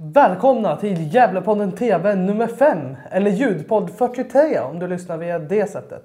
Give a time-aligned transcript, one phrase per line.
[0.00, 6.02] Välkomna till Gävlepodden TV nummer 5, eller ljudpodd 43 om du lyssnar via det sättet.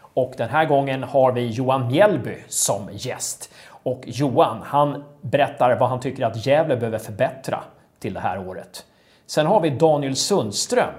[0.00, 3.54] Och den här gången har vi Johan Mjällby som gäst.
[3.68, 7.60] Och Johan, han berättar vad han tycker att Gävle behöver förbättra
[7.98, 8.86] till det här året.
[9.26, 10.94] Sen har vi Daniel Sundström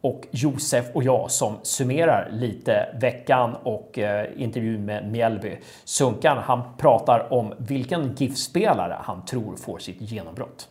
[0.00, 5.58] och Josef och jag som summerar lite veckan och eh, intervjun med Mjällby.
[5.84, 10.68] Sunkan, han pratar om vilken GIF-spelare han tror får sitt genombrott.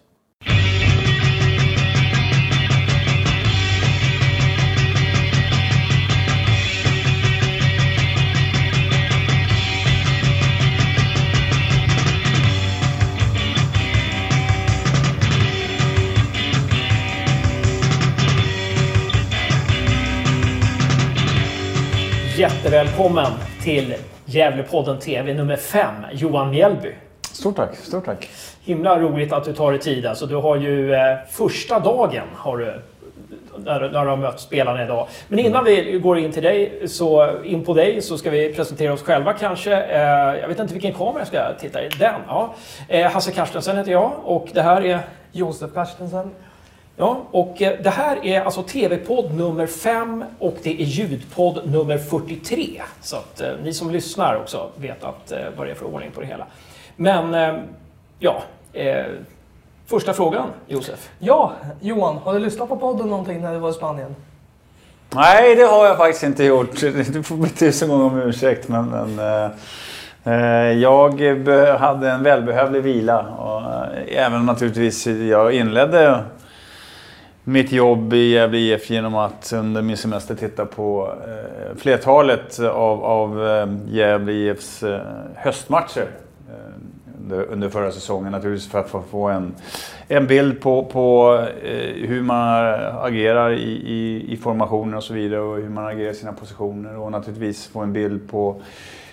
[22.40, 23.32] Jättevälkommen
[23.64, 26.94] till Gävlepodden TV nummer 5, Johan Mjällby.
[27.22, 28.30] Stort tack, stort tack.
[28.62, 30.06] Himla roligt att du tar dig tid.
[30.06, 32.82] Alltså, du har ju eh, första dagen har du,
[33.58, 35.08] när, när du har mött spelarna idag.
[35.28, 38.94] Men innan vi går in, till dig, så, in på dig så ska vi presentera
[38.94, 39.84] oss själva kanske.
[39.84, 40.02] Eh,
[40.42, 41.90] jag vet inte vilken kamera jag ska titta i.
[42.00, 42.56] Den, ja.
[42.88, 45.00] Eh, Hasse Carstensen heter jag och det här är
[45.32, 46.32] Josef Carstensen.
[47.02, 51.98] Ja, och eh, det här är alltså TV-podd nummer 5 och det är ljudpodd nummer
[51.98, 52.82] 43.
[53.02, 56.12] Så att eh, ni som lyssnar också vet att, eh, vad det är för ordning
[56.12, 56.46] på det hela.
[56.96, 57.62] Men eh,
[58.20, 58.42] ja,
[58.74, 59.06] eh,
[59.88, 61.10] första frågan Josef.
[61.20, 64.16] Ja, Johan, har du lyssnat på podden någonting när du var i Spanien?
[65.10, 66.82] Nej, det har jag faktiskt inte gjort.
[67.14, 68.68] Du får be tusen gånger om ursäkt.
[68.68, 69.20] Men, men
[70.24, 71.22] eh, jag
[71.80, 73.20] hade en välbehövlig vila.
[73.20, 76.24] Och, eh, även naturligtvis, jag inledde
[77.50, 83.04] mitt jobb i Gävle IF genom att under min semester titta på eh, flertalet av,
[83.04, 85.02] av eh, Gävle IFs eh,
[85.36, 86.08] höstmatcher.
[86.50, 86.56] Eh,
[87.22, 89.54] under, under förra säsongen naturligtvis för att få, en,
[90.08, 95.14] en bild på, på eh, hur man eh, agerar i, i, i formationer och så
[95.14, 98.62] vidare och hur man agerar i sina positioner och naturligtvis få en bild på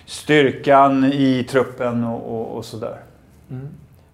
[0.05, 2.97] styrkan i truppen och, och, och sådär.
[3.51, 3.67] Mm.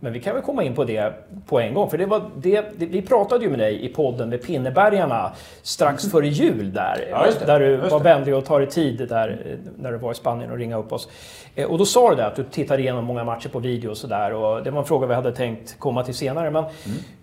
[0.03, 1.14] Men vi kan väl komma in på det
[1.46, 1.90] på en gång.
[1.90, 5.31] För det var det, det, vi pratade ju med dig i podden med Pinnebergarna
[5.62, 7.08] strax före jul där.
[7.12, 7.46] Ja, det.
[7.46, 10.58] Där du var vänlig och tar dig tid där när du var i Spanien och
[10.58, 11.09] ringa upp oss.
[11.56, 13.97] Eh, Och då sa du det att du tittade igenom många matcher på video och
[13.97, 14.34] sådär.
[14.34, 16.52] Och det var en fråga vi hade tänkt komma till senare.
[16.52, 16.63] Men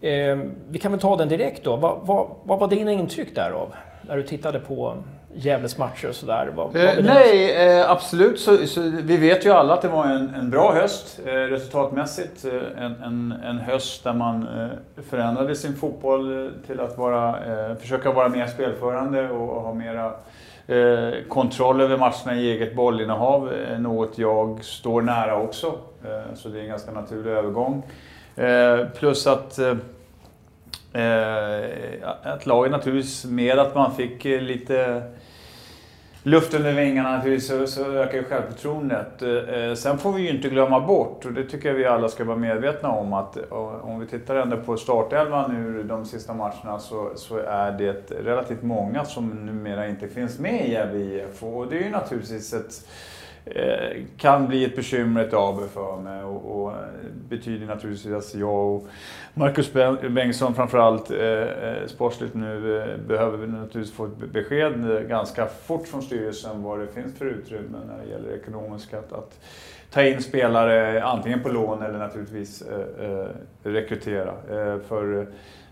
[0.00, 0.40] Mm.
[0.40, 1.76] eh, vi kan väl ta den direkt då.
[1.76, 3.74] Vad, vad, vad var dina intryck därav?
[4.02, 4.94] När du tittade på
[5.34, 6.52] Gävles matcher och sådär.
[6.54, 8.40] Vad, vad Eh, nej, eh, absolut.
[8.40, 12.44] Så, så, vi vet ju alla att det var en, en bra höst eh, resultatmässigt.
[12.78, 14.46] En, en, en höst där man
[15.10, 17.36] förändrade sin fotboll till att vara,
[17.76, 20.12] försöka vara mer spelförande och ha mera
[21.28, 23.52] kontroll över matcherna i eget bollinnehav.
[23.52, 25.74] Eh, något jag står nära också.
[26.34, 27.82] Så det är en ganska naturlig övergång.
[28.94, 29.58] Plus att
[30.92, 31.64] eh,
[32.22, 35.02] att laget naturligtvis, med att man fick lite
[36.30, 39.22] luft under vingarna så, så ökar ju självförtroendet.
[39.22, 42.08] Eh, eh, sen får vi ju inte glömma bort, och det tycker jag vi alla
[42.08, 43.52] ska vara medvetna om, att eh,
[43.82, 48.62] om vi tittar ändå på startelvan nu de sista matcherna så, så är det relativt
[48.62, 51.42] många som numera inte finns med i Gävle IF.
[51.42, 52.86] Och det är ju naturligtvis ett
[53.44, 56.76] Eh, kan bli ett bekymmer, ett AB för mig och, och eh,
[57.28, 58.88] betyder naturligtvis att jag och
[59.34, 59.72] Marcus
[60.10, 65.88] Bengtsson framförallt eh, eh, sportsligt nu eh, behöver vi naturligtvis få ett besked ganska fort
[65.88, 69.40] från styrelsen vad det finns för utrymme när det gäller ekonomiskt att, att
[69.90, 73.26] ta in spelare antingen på lån eller naturligtvis eh, eh,
[73.62, 74.32] rekrytera.
[74.50, 75.26] Eh, för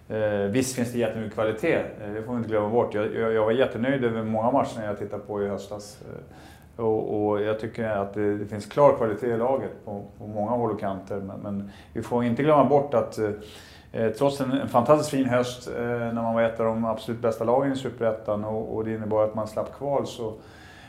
[0.08, 2.94] eh, visst finns det jättemycket kvalitet, eh, det får vi inte glömma bort.
[2.94, 5.98] Jag, jag, jag var jättenöjd över många matcher jag tittade på i höstas.
[6.78, 10.50] Och, och jag tycker att det, det finns klar kvalitet i laget på, på många
[10.50, 11.16] håll och kanter.
[11.16, 13.30] Men, men vi får inte glömma bort att eh,
[13.92, 17.20] eh, trots en, en fantastiskt fin höst eh, när man var ett av de absolut
[17.20, 20.34] bästa lagen i Superettan och, och det innebar att man slapp kval så,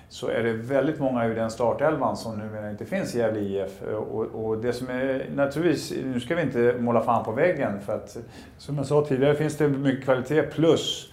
[0.10, 3.84] så är det väldigt många ur den startelvan som numera inte finns i Gävle IF.
[3.88, 7.82] Eh, och, och det som är naturligtvis, nu ska vi inte måla fan på väggen
[7.82, 8.18] för att
[8.58, 11.09] som jag sa tidigare finns det mycket kvalitet plus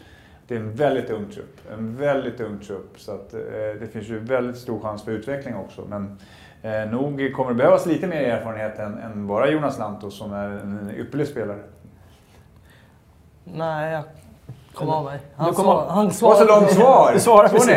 [0.48, 1.60] det är en väldigt ung trupp.
[1.72, 3.00] En väldigt ung trupp.
[3.00, 3.40] Så att, eh,
[3.80, 5.82] det finns ju väldigt stor chans för utveckling också.
[5.88, 6.18] Men
[6.62, 10.48] eh, nog kommer det behövas lite mer erfarenhet än, än bara Jonas Lantos som är
[10.48, 11.58] en ypperlig spelare.
[13.44, 14.02] Nej, jag
[14.74, 15.18] kom av mig.
[15.36, 17.10] Han, kom svar, han Det var så svarade långt svar!
[17.14, 17.68] Du svarar Såg precis.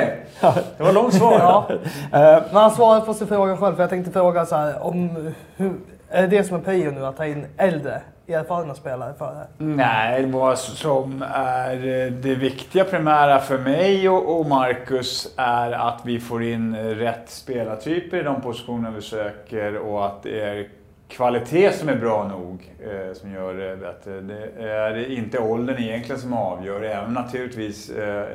[0.42, 0.52] ni?
[0.78, 1.34] Det var långt svar.
[1.40, 1.68] Ja.
[1.72, 3.76] Eh, Men han svarade på sin fråga själv.
[3.76, 5.74] För jag tänkte fråga så här, om hur,
[6.10, 7.06] är det det som är prio nu?
[7.06, 9.48] Att ta in äldre, erfarna spelare före?
[9.58, 16.02] Nej, vad som är eh, det viktiga primära för mig och och Marcus är att
[16.06, 20.70] vi får in rätt spelartyper i de positioner vi söker och att det är
[21.08, 24.22] kvalitet som är bra nog eh, som gör det bättre.
[24.22, 28.28] Det är inte åldern egentligen som avgör, även naturligtvis eh,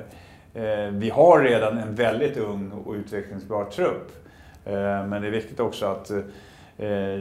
[0.55, 4.13] eh, vi har redan en väldigt ung och utvecklingsbar trupp.
[4.65, 6.19] Eh, men det är viktigt också att eh,
[6.79, 7.21] Eh,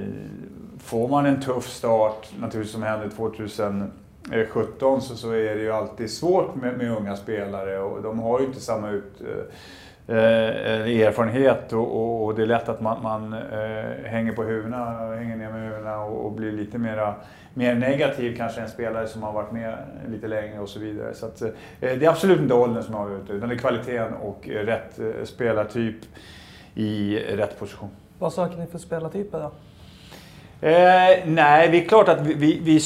[0.80, 6.12] får man en tuff start, naturligtvis som hände 2017, så, så är det ju alltid
[6.12, 11.74] svårt med, med unga spelare och de har ju inte samma ut, eh, eh, erfarenhet
[11.74, 15.52] och, och, och, det är lätt att man, man eh, hänger på huvudena, hänger ner
[15.52, 17.16] med huvudena och, och, blir lite mera,
[17.54, 19.78] mer negativ kanske än spelare som har varit med
[20.08, 21.14] lite längre och så vidare.
[21.14, 24.48] Så att, eh, det är absolut inte åldern som avgör utan det är kvaliteten och
[24.48, 25.98] rätt eh, spelartyp
[26.76, 27.90] i rätt position.
[28.20, 29.52] Vad söker ni för spelartyper då?
[30.68, 32.80] Eh, nej, det är klart att vi, vi, vi,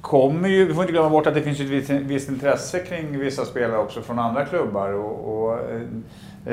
[0.00, 0.64] kommer ju...
[0.66, 3.78] Vi får inte glömma bort att det finns ett visst, visst intresse kring vissa spelare
[3.78, 4.92] också från andra klubbar.
[4.92, 5.80] Och, och eh,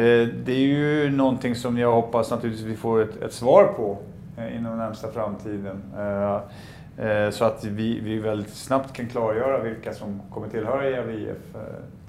[0.01, 3.97] eh, det är ju någonting som jag hoppas naturligtvis vi får ett, ett svar på
[4.37, 5.83] eh, inom den närmsta framtiden.
[5.97, 11.13] Eh, eh, så att vi, vi väldigt snabbt kan klargöra vilka som kommer tillhöra Gävle
[11.13, 11.55] IF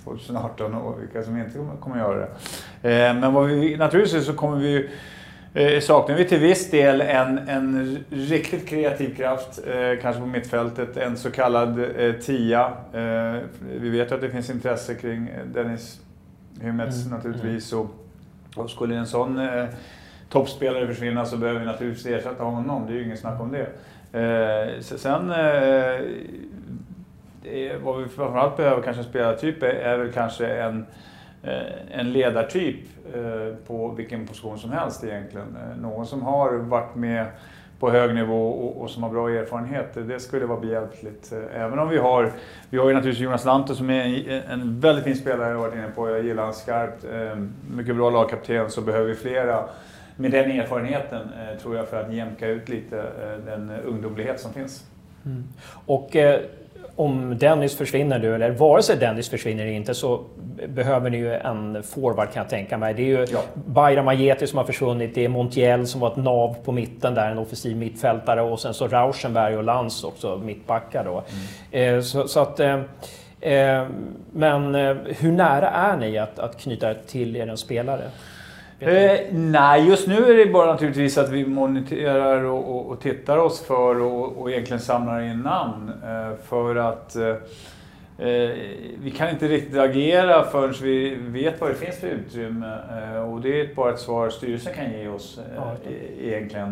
[0.05, 2.29] 2018 eh, och vilka som inte kommer göra det.
[2.91, 4.91] Eh, men vad vi, naturligtvis så kommer vi
[5.55, 10.97] eh, saknar vi till viss del en, en riktigt kreativ kraft, eh, kanske på mittfältet,
[10.97, 12.73] en så kallad eh, tia.
[12.93, 13.41] Eh,
[13.81, 16.01] vi vet att det finns intresse kring Dennis
[16.61, 17.17] Hymets mm.
[17.17, 17.73] naturligtvis.
[17.73, 17.87] Och,
[18.57, 19.65] och skulle en sån eh,
[20.29, 23.67] toppspelare försvinna så behöver vi naturligtvis ersätta honom, det är ju inget snack om det.
[24.19, 26.01] Eh, sen eh,
[27.83, 31.14] vad vi framförallt behöver kanske en spelartyp är, är väl kanske en Eh,
[31.47, 32.77] Eh, en ledartyp
[33.15, 35.57] eh, på vilken position som helst egentligen.
[35.57, 37.27] Eh, någon som har varit med
[37.79, 39.95] på hög nivå och, som har bra erfarenhet.
[39.95, 41.33] Det skulle vara behjälpligt.
[41.55, 42.33] Även om vi har,
[42.71, 45.75] vi har ju naturligtvis Jonas Lantto som är en väldigt fin spelare, jag har varit
[45.75, 46.11] inne på.
[46.11, 47.05] Jag gillar honom skarpt.
[47.71, 49.65] Mycket bra lagkapten, så behöver vi flera
[50.17, 51.29] med den erfarenheten
[51.63, 53.05] tror jag för att jämka ut lite
[53.47, 54.85] den ungdomlighet som finns.
[55.27, 55.45] Mm.
[55.87, 56.17] Och
[56.97, 60.25] om Dennis försvinner nu, eller vare sig Dennis försvinner eller inte, så
[60.69, 62.95] behöver ni ju en forward kan jag tänka mig.
[62.95, 63.43] Det är ju ja.
[63.55, 67.31] Bayram Ajeti som har försvunnit, det är Montiel som var ett nav på mitten där,
[67.31, 71.25] en offensiv mittfältare och sen så Rauschenberg och Lantz också, mittbackar då.
[71.73, 71.97] Mm.
[71.97, 72.61] Eh, så, så, att...
[72.61, 72.81] Eh,
[73.41, 73.87] eh
[74.33, 74.75] men
[75.19, 78.03] hur nära är ni att, att knyta till er en spelare?
[78.85, 83.39] Eh, nej, just nu är det bara naturligtvis att vi moniterar och, och, och tittar
[83.39, 85.93] oss för och, och egentligen samlar in namn.
[86.05, 87.29] Eh, för att eh,
[88.29, 88.51] eh,
[89.03, 92.79] vi kan inte riktigt agera förrän vi vet vad det finns för utrymme.
[92.91, 95.75] Eh, och det är bara ett svar styrelsen kan ge oss ja,
[96.21, 96.69] egentligen.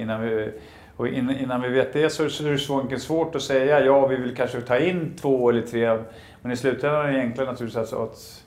[0.00, 0.50] innan vi,
[0.96, 4.36] och innan vi vet det så är det så svårt att säga ja, vi vill
[4.36, 5.98] kanske ta in två eller tre.
[6.42, 8.42] Men i slutändan är det egentligen naturligtvis att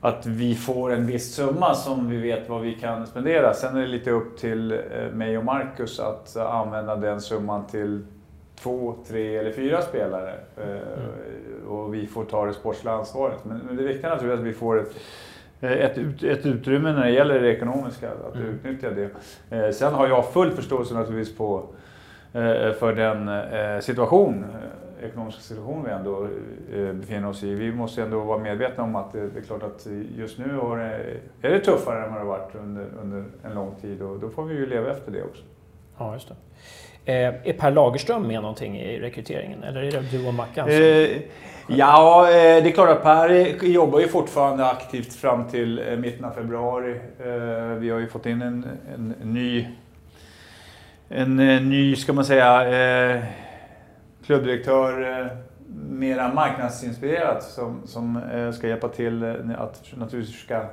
[0.00, 3.54] att vi får en viss summa som vi vet vad vi kan spendera.
[3.54, 4.78] Sen är det lite upp till eh,
[5.12, 8.06] mig och Marcus att använda den summan till
[8.62, 10.34] två, tre eller fyra spelare.
[10.56, 10.78] Mm.
[11.68, 13.44] Och vi får ta det sportsliga ansvaret.
[13.44, 14.96] Men det viktiga är naturligtvis att vi får ett,
[15.60, 18.46] ett, ett utrymme när det gäller det ekonomiska, att mm.
[18.48, 19.72] utnyttja det.
[19.72, 21.64] Sen har jag full förståelse naturligtvis på,
[22.78, 24.44] för den situation
[25.04, 26.28] ekonomiska situation vi ändå
[26.72, 27.54] eh, befinner oss i.
[27.54, 29.86] Vi måste ändå vara medvetna om att det, är klart att
[30.16, 30.44] just nu
[31.42, 34.44] är det tuffare än vad det varit under, under en lång tid och då får
[34.44, 35.42] vi ju leva efter det också.
[35.98, 36.34] Ja, just det.
[37.04, 40.68] Eh, är Per Lagerström med någonting i rekryteringen eller är det du och Mackan?
[40.68, 41.08] Eh,
[41.66, 46.24] ja, eh, det är klart att Per jobbar ju fortfarande aktivt fram till eh, mitten
[46.24, 46.90] av februari.
[47.18, 49.66] Eh, vi har ju fått in en, en, en ny,
[51.08, 51.36] en,
[51.70, 52.64] ny, ska man säga,
[54.30, 55.26] klubbdirektör eh,
[55.90, 60.64] mera marknadsinspirerat som, som eh, ska hjälpa till eh, att naturligtvis ska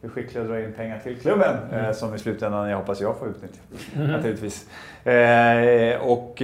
[0.00, 1.94] bli skicklig och dra in pengar till klubben mm.
[1.94, 3.58] som i slutändan jag hoppas jag får utnyttja.
[3.96, 4.06] Mm.
[4.12, 4.68] Naturligtvis.
[6.00, 6.34] och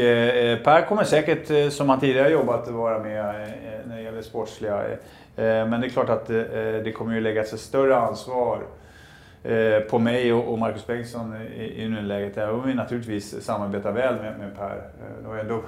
[0.65, 3.53] Per kommer säkert som han tidigare jobbat vara med
[3.87, 4.83] när det gäller sportsliga.
[5.37, 6.27] men det är klart att
[6.85, 8.63] det kommer ju läggas ett större ansvar
[9.91, 12.37] på mig och Marcus Bengtsson i, nuläget.
[12.37, 14.83] Även om vi naturligtvis samarbetar väl med, Per.
[15.23, 15.63] Det var ändå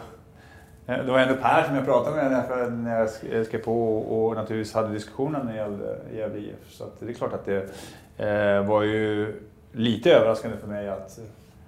[0.86, 3.10] Eh, det var ändå Per som jag pratade med när jag
[3.46, 6.70] skrev på och naturligtvis hade diskussionen när det gällde Gävle IF.
[6.70, 7.70] Så det är klart att det
[8.18, 9.34] eh, var ju
[9.72, 11.18] lite överraskande för mig att,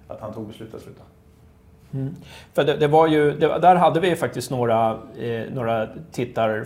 [0.07, 1.01] att han tog beslutet att sluta.
[1.93, 2.15] Mm.
[2.53, 6.63] För det, det, var ju, det, där hade vi faktiskt några, eh, några tittar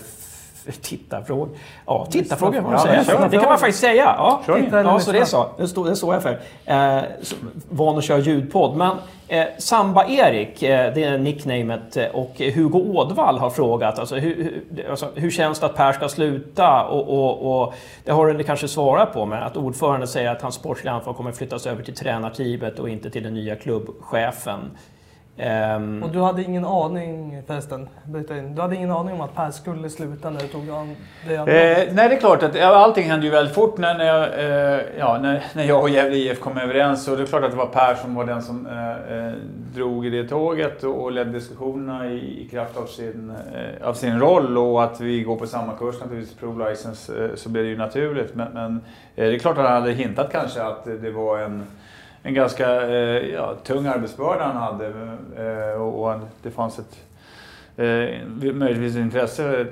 [0.82, 1.50] tittarfrågor.
[1.86, 3.03] Ja, tittarfrågor kan man säga.
[3.08, 4.15] Ja, det kan man faktiskt säga.
[4.18, 5.50] Ja, ja så det är så.
[5.58, 6.39] Det står, det står jag för.
[6.65, 7.03] Eh,
[7.70, 8.77] van att köra ljudpodd.
[8.77, 14.63] Men eh, Samba-Erik, eh, det är nicknamet, eh, och Hugo Ådvall har frågat alltså, hur,
[14.89, 16.84] alltså, hur känns det att Per ska sluta?
[16.84, 20.56] Och, och, och det har du kanske svarat på, men att ordföranden säger att hans
[20.56, 24.60] sportsliga ansvar kommer flyttas över till tränarteamet och inte till den nya klubbchefen.
[25.38, 27.89] Um, och du hade ingen aning förresten,
[28.55, 30.95] du hade ingen aning om att Per skulle sluta när du tog an
[31.27, 31.45] det eh,
[31.93, 35.19] Nej, det är klart att allting hände ju väldigt fort när, när, jag, eh, ja,
[35.21, 37.07] när, när jag och Gävle IF kom överens.
[37.07, 39.33] Och det är klart att det var Per som var den som eh, eh
[39.73, 43.93] drog i det tåget och, och ledde diskussionerna i, i, kraft av sin, eh, av
[43.93, 44.57] sin roll.
[44.57, 47.77] Och att vi går på samma kurs naturligtvis, Pro License, eh, så blev det ju
[47.77, 48.35] naturligt.
[48.35, 48.81] Men, men
[49.15, 51.63] det är klart att han hade hintat kanske att det var en
[52.24, 54.88] en ganska eh, ja, tung arbetsbörda han hade
[55.38, 57.06] eh, och det fanns ett
[57.78, 59.68] eh, möjligtvis intresse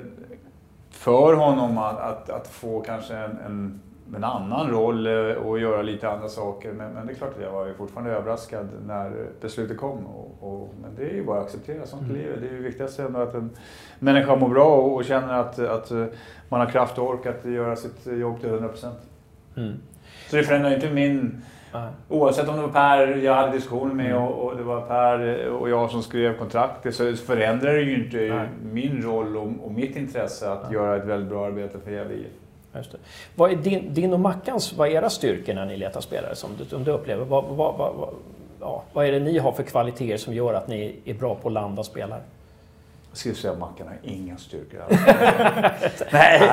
[0.90, 3.80] för honom att, att, att få kanske en, en,
[4.16, 6.72] en, annan roll och göra lite andra saker.
[6.72, 10.06] Men, men, det är klart att jag var fortfarande överraskad när beslutet kom.
[10.06, 12.16] Och, och men det är ju bara att acceptera, sånt mm.
[12.16, 12.40] livet.
[12.40, 13.50] Det är ju viktigast ändå att en
[13.98, 15.90] människa mår bra och, och känner att, att
[16.48, 18.90] man har kraft och ork att göra sitt jobb till 100%.
[19.56, 19.72] Mm.
[20.30, 21.88] Så det förändrar inte min Nej.
[22.08, 24.22] Oavsett om det var Per jag hade diskussioner med mm.
[24.22, 28.16] och, och, det var Per och jag som skrev kontraktet så förändrar det ju inte
[28.16, 28.48] Nej.
[28.72, 30.72] min roll och, och, mitt intresse att Nej.
[30.72, 32.14] göra ett väldigt bra arbete för Gävle
[32.74, 32.98] Just det.
[33.34, 36.50] Vad är din, din och Mackans, vad är era styrkor när ni letar spelare som
[36.58, 37.24] du, som du upplever?
[37.24, 38.08] Vad, vad, vad,
[38.60, 41.48] ja, vad är det ni har för kvaliteter som gör att ni är bra på
[41.48, 42.20] att landa spelare?
[43.10, 44.80] Jag skulle säga att Mackan har inga styrkor
[46.12, 46.50] Nej,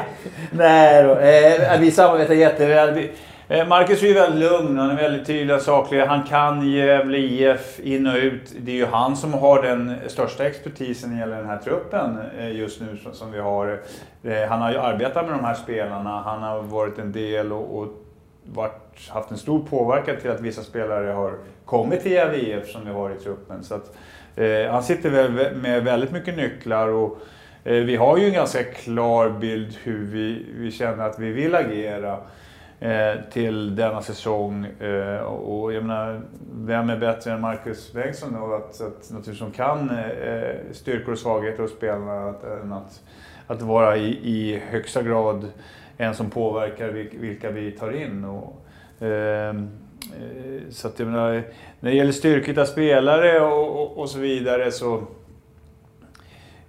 [0.52, 1.16] nej då.
[1.16, 3.10] Eh, vi samarbetar jätteväl.
[3.50, 6.02] Eh, Marcus är ju väldigt lugn, han är väldigt tydlig och saklig.
[6.02, 8.56] Han kan Gävle IF in och ut.
[8.60, 12.18] Det är ju han som har den största expertisen när det gäller den här truppen
[12.40, 13.82] eh, just nu som vi har.
[14.24, 17.78] Eh, han har ju arbetat med de här spelarna, han har varit en del och,
[17.78, 17.88] och
[18.44, 21.34] varit, haft en stor påverkan till att vissa spelare har
[21.66, 23.64] kommit till Gävle IF som vi har i truppen.
[23.64, 23.98] Så att,
[24.36, 27.20] eh, han sitter väl med väldigt mycket nycklar och
[27.64, 31.56] eh, vi har ju en ganska klar bild hur vi, vi känner att vi vill
[31.56, 32.18] agera.
[32.80, 34.66] Eh, till denna säsong.
[34.66, 36.22] Eh, och jag menar,
[36.54, 38.54] vem är bättre än Marcus Bengtsson då?
[38.54, 43.02] Att, att, naturligtvis som kan eh, styrkor och svagheter hos spelarna, att, att,
[43.48, 45.48] att vara i, i högsta grad
[45.98, 48.26] en som påverkar vilka vi tar in.
[48.26, 48.62] Och,
[49.06, 49.56] eh, eh,
[50.70, 51.44] så att jag menar,
[51.80, 55.04] när det gäller styrkor av spelare och, och, och så vidare så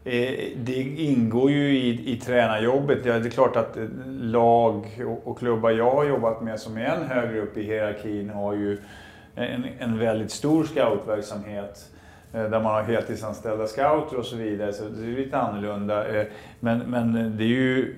[0.08, 3.04] Eh, det ingår ju i, i tränarjobbet.
[3.04, 6.84] Det är klart att eh, lag och, och klubbar jag har jobbat med som är
[6.84, 8.78] än högre upp i hierarkin har ju
[9.34, 11.90] en, en väldigt stor scoutverksamhet
[12.32, 14.72] eh, där man har heltidsanställda scouter och så vidare.
[14.72, 16.04] Så det är lite annorlunda.
[16.60, 17.94] Men, men det är ju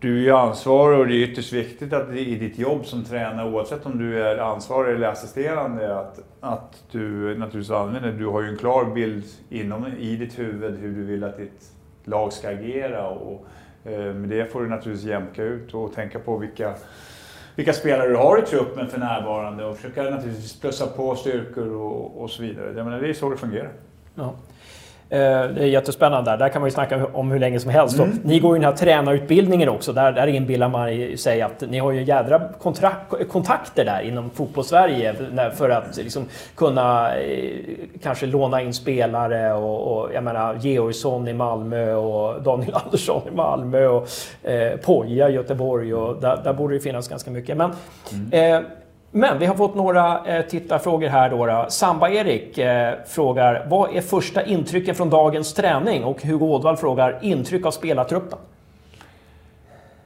[0.00, 3.50] du är ju ansvarig och det är ytterst viktigt att i ditt jobb som tränare,
[3.50, 8.48] oavsett om du är ansvarig eller assisterande, att, att du naturligtvis använder, du har ju
[8.48, 11.72] en klar bild inom, i ditt huvud hur du vill att ditt
[12.04, 13.08] lag ska agera.
[13.08, 13.46] Och,
[13.84, 16.74] eh, med det får du naturligtvis jämka ut och tänka på vilka,
[17.56, 22.22] vilka spelare du har i truppen för närvarande och försöka naturligtvis plussa på styrkor och,
[22.22, 22.72] och så vidare.
[22.76, 23.72] Jag menar, det är så det fungerar.
[24.14, 24.34] Ja.
[25.12, 26.30] Eh, det är jättespännande.
[26.30, 27.98] Där, där kan man ju snacka om hur länge som helst.
[27.98, 28.18] Mm.
[28.24, 29.92] Ni går ju den här tränarutbildningen också.
[29.92, 32.40] Där, där inbillar man sig att ni har ju jädra
[33.28, 35.14] kontakter där inom fotbollssverige
[35.54, 36.24] för att liksom
[36.54, 37.60] kunna eh,
[38.02, 43.36] kanske låna in spelare och, och jag menar Georgsson i Malmö och Daniel Andersson i
[43.36, 44.08] Malmö och
[44.42, 47.56] eh, Poja i Göteborg och där, där borde det finnas ganska mycket.
[47.56, 47.72] Men,
[48.12, 48.54] mm.
[48.54, 48.70] eh,
[49.10, 51.46] men vi har fått några eh, tittarfrågor här då.
[51.46, 51.66] då.
[51.68, 56.04] Samba-Erik eh, frågar, vad är första intrycken från dagens träning?
[56.04, 58.38] Och Hugo Ådvall frågar, intryck av spelartruppen?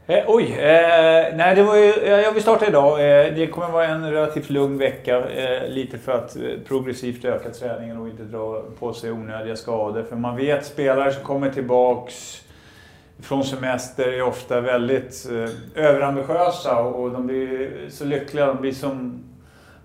[0.06, 2.92] Eh, oj, eh, nej det var ju, ja, vi startar idag.
[2.92, 5.28] Eh, det kommer vara en relativt lugn vecka.
[5.28, 10.02] Eh, lite för att eh, progressivt öka träningen och inte dra på sig onödiga skador.
[10.08, 12.42] För man vet spelare som kommer tillbaks
[13.20, 18.46] från semester är ofta väldigt eh, överambitiösa och de blir så lyckliga.
[18.46, 19.24] De blir som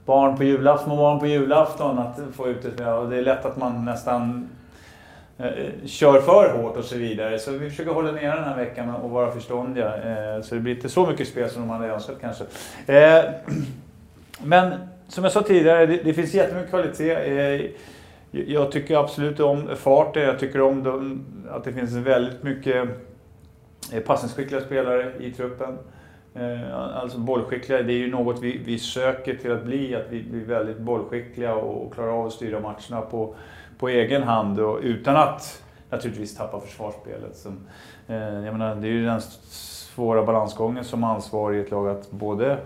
[0.05, 2.91] barn på julafton, små barn på julafton att få ut det.
[2.93, 4.49] Och det är lätt att man nästan
[5.37, 7.39] eh, kör för hårt och så vidare.
[7.39, 9.95] Så vi försöker hålla ner den här veckan och vara förståndiga.
[9.95, 12.43] Eh, så det blir inte så mycket spel som de hade önskat kanske.
[12.93, 13.23] Eh,
[14.43, 14.73] men
[15.07, 17.11] som jag sa tidigare, det, det finns jättemycket kvalitet.
[17.11, 17.65] Eh,
[18.31, 22.89] jag tycker absolut om farten, jag tycker om de, att det finns väldigt mycket
[23.93, 25.77] Eh, passningsskickliga spelare i truppen.
[26.33, 30.23] Eh, alltså bollskickliga, det är ju något vi, vi söker till att bli, att vi
[30.23, 33.35] blir väldigt bollskickliga och klarar av att styra matcherna på,
[33.77, 37.35] på egen hand och utan att naturligtvis tappa försvarsspelet.
[37.35, 37.49] Så,
[38.07, 42.11] eh, jag menar, det är ju den svåra balansgången som ansvarig i ett lag att
[42.11, 42.57] både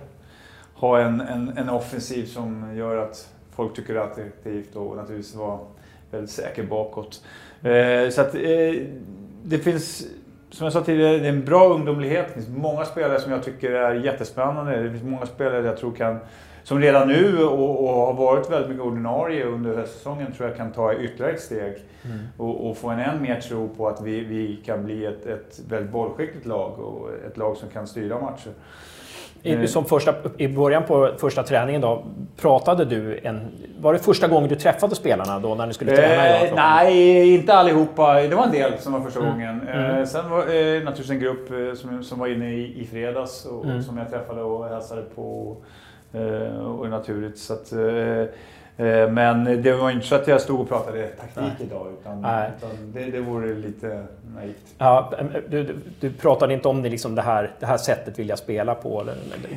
[0.74, 5.36] ha en, en, en offensiv som gör att folk tycker det är attraktivt och naturligtvis
[5.36, 5.60] vara
[6.12, 7.24] väldigt säker bakåt.
[7.62, 8.74] Eh, så att eh,
[9.44, 10.08] det finns,
[10.54, 12.28] som jag sa tidigare, det är en bra ungdomlighet.
[12.28, 14.84] Det finns många spelare som jag tycker är jättespännande.
[14.84, 16.20] Det finns många spelare jag tror kan
[16.64, 20.72] som redan nu och, och, har varit väldigt mycket ordinarie under höstsäsongen tror jag kan
[20.72, 21.76] ta ytterligare ett steg.
[22.06, 22.20] Mm.
[22.38, 25.62] Och, och, få en än mer tro på att vi, vi kan bli ett, ett
[25.70, 28.52] väldigt bollskickligt lag och ett lag som kan styra matcher.
[29.44, 32.04] I, som första, I början på första träningen då,
[32.42, 33.52] pratade du en...
[33.80, 36.40] Var det första gången du träffade spelarna då när ni skulle träna?
[36.40, 38.14] Eh, nej, inte allihopa.
[38.14, 39.32] Det var en del som var första mm.
[39.32, 39.62] gången.
[39.62, 39.96] Mm.
[39.96, 42.88] Eh, sen var det eh, naturligtvis en grupp eh, som, som var inne i, i
[42.92, 43.84] fredags och, mm.
[43.84, 45.58] som jag träffade och hälsade på.
[46.14, 47.38] Eh, och naturligt.
[47.38, 48.30] Så att, eh, Eh,
[48.78, 51.68] men det var inte så att jag stod och pratade taktik Nej.
[51.68, 54.56] idag, utan, utan det, det vore lite naivt.
[54.78, 55.14] Ja,
[55.50, 58.38] du, du, du pratade inte om det, liksom det, här, det här sättet vill jag
[58.38, 59.02] spela på?
[59.02, 59.16] Eller,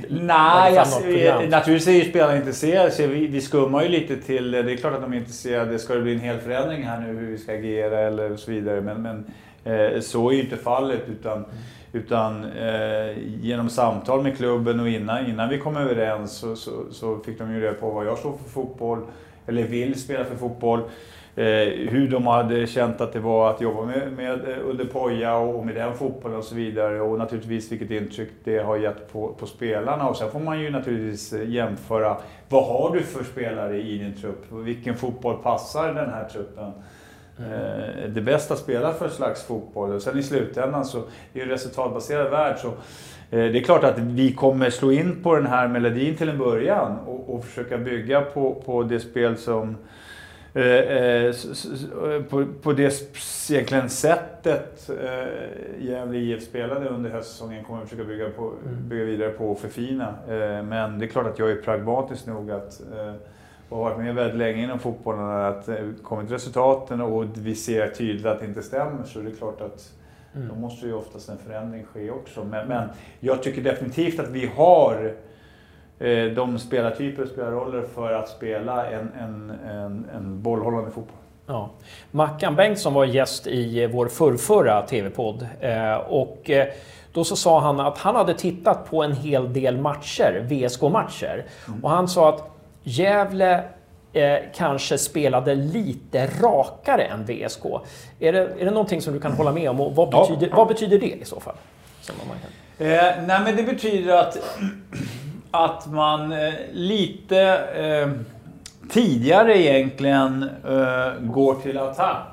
[0.08, 2.90] Nej, jag, naturligtvis är ju spelarna intresserade.
[2.90, 4.50] Så vi, vi skummar ju lite till...
[4.50, 5.78] Det är klart att de är intresserade.
[5.78, 8.80] Ska det bli en hel förändring här nu hur vi ska agera eller så vidare.
[8.80, 9.24] Men, men
[9.64, 11.02] eh, så är ju inte fallet.
[11.08, 11.48] utan mm.
[11.96, 17.18] Utan eh, genom samtal med klubben och innan, innan vi kom överens så, så, så,
[17.18, 18.98] fick de ju reda på vad jag står för fotboll,
[19.46, 20.80] eller vill spela för fotboll.
[21.36, 25.36] Eh, hur de hade känt att det var att jobba med, med eh, under Poja
[25.36, 27.00] och med den fotbollen och så vidare.
[27.00, 30.08] Och naturligtvis vilket intryck det har gett på, på spelarna.
[30.08, 32.16] Och sen får man ju naturligtvis eh, jämföra,
[32.48, 34.52] vad har du för spelare i din trupp?
[34.52, 36.72] Vilken fotboll passar den här truppen?
[37.38, 38.14] Mm.
[38.14, 39.92] det bästa spelar för slags fotboll.
[39.92, 41.02] Och sen i slutändan så är
[41.32, 42.58] det en resultatbaserad värld.
[42.58, 42.72] Så eh,
[43.30, 46.98] det är klart att vi kommer slå in på den här melodin till en början
[47.06, 49.76] och, och försöka bygga på, på det spel som
[50.54, 51.34] eh,
[52.28, 58.30] på, på det egentligen sättet eh, Gävle IF spelade under höstsäsongen kommer vi försöka bygga,
[58.30, 58.88] på, mm.
[58.88, 60.14] bygga vidare på och förfina.
[60.62, 62.80] men det är klart att jag är pragmatisk nog att
[63.68, 68.26] och varit med väldigt länge inom fotbollen, att det kommit resultaten och vi ser tydligt
[68.26, 69.92] att det inte stämmer så det är klart att
[70.34, 70.48] mm.
[70.48, 72.44] då måste ju oftast en förändring ske också.
[72.44, 72.88] Men, men
[73.20, 75.14] jag tycker definitivt att vi har
[75.98, 81.16] eh, de spelartyper och spelarroller för att spela en, en, en, en bollhållande fotboll.
[81.46, 81.70] Ja.
[82.10, 86.66] Mackan Bengtsson var gäst i vår förrförra TV-podd eh, och eh,
[87.12, 91.44] då så sa han att han hade tittat på en hel del matcher, VSK-matcher.
[91.68, 91.84] Mm.
[91.84, 92.55] Och han sa att
[92.88, 93.64] Gävle
[94.12, 97.64] eh, kanske spelade lite rakare än VSK.
[98.20, 100.56] Är det, är det någonting som du kan hålla med om och vad betyder, ja.
[100.56, 101.54] vad betyder det i så fall?
[102.78, 102.86] Eh,
[103.26, 104.38] nej men det betyder att,
[105.50, 107.40] att man eh, lite
[107.74, 108.10] eh,
[108.90, 112.32] tidigare egentligen eh, går till attack.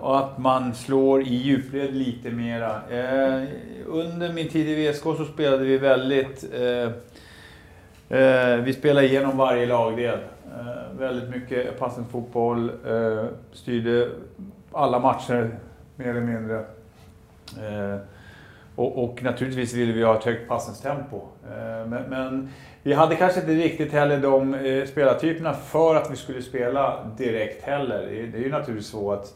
[0.00, 2.80] Och att man slår i djupled lite mera.
[3.86, 6.44] under min tid i VSK så spelade vi väldigt
[8.64, 10.18] vi spelar igenom varje lagdel.
[10.60, 12.70] Eh, väldigt mycket passningsfotboll.
[12.70, 14.08] Eh, styrde
[14.72, 15.50] alla matcher
[15.96, 16.56] mer eller mindre.
[16.58, 17.98] Eh,
[18.76, 21.16] och, och, naturligtvis ville vi ha ett högt passningstempo.
[21.50, 22.50] Eh, men, men,
[22.82, 27.64] vi hade kanske inte riktigt heller de eh, spelartyperna för att vi skulle spela direkt
[27.64, 28.28] heller.
[28.32, 29.34] Det, är ju naturligtvis så att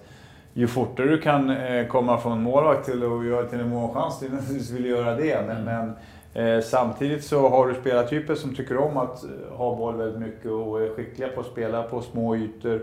[0.52, 4.74] ju fortare du kan eh, komma från målvakt till att göra till en målchans, du
[4.74, 5.46] vill göra det.
[5.46, 6.19] Men, men Eh,
[6.60, 10.82] samtidigt så har du spelartyper som tycker om att eh, ha boll väldigt mycket och
[10.82, 12.82] är skickliga på att spela på små ytor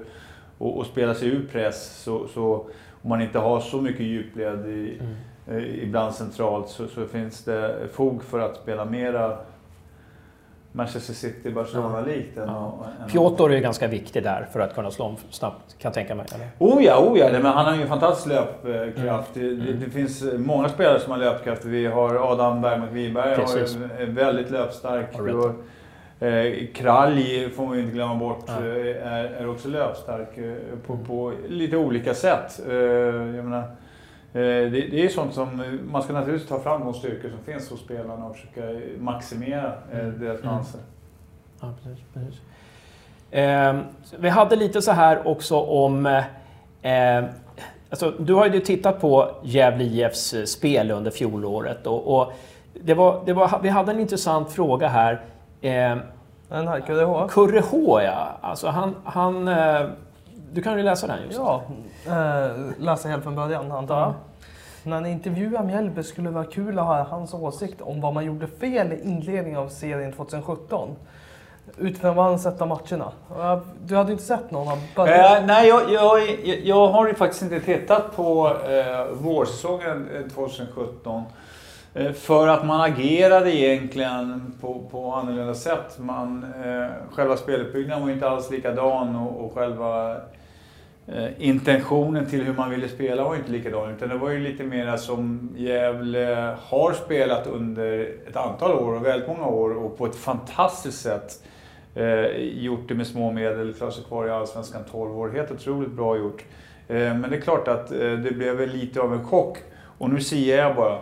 [0.57, 2.03] och, och spela sig ur press.
[2.03, 2.53] Så, så
[3.01, 5.15] om man inte har så mycket djupled i, mm.
[5.47, 9.38] eh, ibland centralt så, så, finns det fog för att spela mera
[10.71, 12.32] Manchester City, Barcelona-likt.
[12.36, 12.86] Ja.
[13.12, 16.25] Piotr är ganska viktig där för att kunna slå om snabbt, kan jag tänka mig.
[16.36, 16.47] Eller?
[16.60, 17.30] Oh ja, oh ja.
[17.32, 19.36] Men han har ju en fantastisk löpkraft.
[19.36, 19.65] Mm.
[19.65, 21.65] Det, det, finns många spelare som har löpkraft.
[21.65, 23.58] Vi har Adam Bergmark Wiberg, har
[24.01, 25.08] är väldigt löpstark.
[26.19, 28.53] Eh, Kralj får man ju inte glömma bort, ja.
[28.53, 30.53] Eh, är, är också löpstark eh,
[30.88, 31.06] på, mm.
[31.06, 32.60] på lite olika sätt.
[32.69, 32.73] Eh,
[33.53, 33.63] Eh,
[34.41, 37.80] det, det är sånt som man ska naturligtvis ta fram de styrkor som finns hos
[37.80, 38.62] spelarna och försöka
[39.00, 40.19] maximera eh, mm.
[40.19, 40.50] deras mm.
[40.56, 40.82] chanser.
[41.62, 42.41] Ja, precis, precis.
[43.32, 43.80] Eh,
[44.19, 46.06] vi hade lite så här också om...
[46.82, 47.23] Eh,
[47.89, 52.34] alltså, du har ju tittat på Gävle IFs spel under fjolåret och, och
[52.73, 55.21] det var, det var, vi hade en intressant fråga här.
[55.62, 55.97] Eh,
[56.50, 57.28] den här, Kurre H?
[57.28, 58.38] Kurre H, ja.
[58.41, 59.86] Alltså han, han, eh,
[60.52, 61.38] du kan ju läsa den just.
[61.38, 61.63] Ja,
[62.06, 64.13] eh, läsa helt från början antar jag.
[64.88, 68.26] När ni intervjuar Mjällby skulle det vara kul att höra hans åsikt om vad man
[68.26, 70.95] gjorde fel i inledningen av serien 2017.
[71.78, 73.12] utifrån vad han sett av matcherna.
[73.86, 76.19] Du hade inte sett någon av Eh, nej, jag, jag,
[76.63, 81.23] jag har ju faktiskt inte tittat på eh, vårsäsongen 2017.
[81.93, 86.00] Eh, eh, För att man agerade egentligen på, på annorlunda sätt.
[86.00, 90.17] Man, eh, själva speluppbyggnaden var inte alls likadan och, och själva
[91.08, 93.96] Eh, intentionen till hur man ville spela var ju inte likadan.
[93.96, 99.06] Utan det var ju lite mer som Gävle har spelat under ett antal år och
[99.06, 101.43] väldigt många år och på ett fantastiskt sätt
[101.96, 103.74] eh, gjort det med små medel.
[103.74, 105.30] Klarat sig kvar i Allsvenskan 12 år.
[105.30, 106.43] Helt otroligt bra gjort.
[106.88, 109.58] Eh, men det är klart att eh, det blev lite av en chock.
[109.98, 111.00] Och nu säger jag bara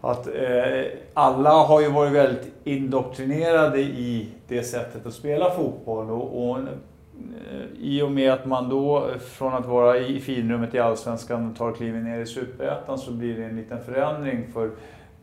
[0.00, 0.84] att eh,
[1.14, 6.10] alla har ju varit väldigt indoktrinerade i det sättet att spela fotboll.
[6.10, 6.58] Och, och,
[7.78, 12.04] i och med att man då från att vara i finrummet i Allsvenskan tar klivet
[12.04, 14.52] ner i Superettan så blir det en liten förändring.
[14.52, 14.70] För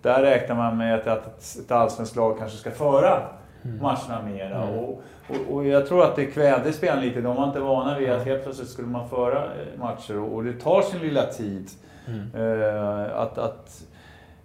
[0.02, 3.22] där räknar man med att, att ett allsvenskt lag kanske ska föra
[3.62, 4.64] matcherna mera.
[4.64, 4.80] Mm.
[4.80, 7.22] Och, och, och jag tror att det kvävde spelaren lite.
[7.22, 10.44] De var inte vana vid att helt plötsligt skulle man föra eh, matcher och, och
[10.44, 11.70] det tar sin lilla tid.
[12.08, 12.32] Mm.
[12.36, 13.84] Eh, att, att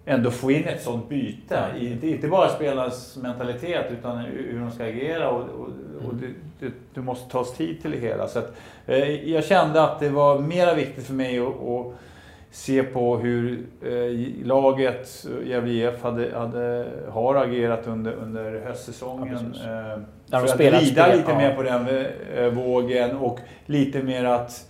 [0.07, 1.65] ändå få in ett sånt byte.
[1.79, 5.29] Inte, inte bara spelarnas mentalitet utan hur de ska agera.
[5.29, 5.67] Och, och,
[6.07, 6.27] och det,
[6.59, 8.27] det, det måste tas tid till det hela.
[8.27, 11.93] Så att, eh, jag kände att det var mera viktigt för mig att, att
[12.51, 19.55] se på hur eh, laget, Gävle IF, hade, hade, har agerat under, under höstsäsongen.
[20.25, 21.37] Ja, eh, för att rida lite ja.
[21.37, 21.87] mer på den
[22.35, 24.67] eh, vågen och lite mer att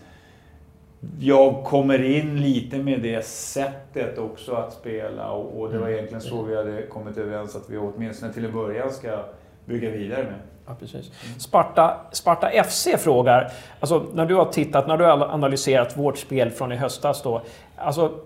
[1.20, 5.98] jag kommer in lite med det sättet också att spela och, och det var Mm.
[5.98, 9.20] egentligen så vi hade kommit överens att vi åtminstone till en början ska
[9.66, 10.40] bygga vidare med.
[10.68, 11.12] Ja, precis.
[11.40, 16.50] Sparta, Sparta FC frågar, alltså när du har tittat, när du har analyserat vårt spel
[16.52, 17.42] från i höstas då,
[17.76, 18.20] alltså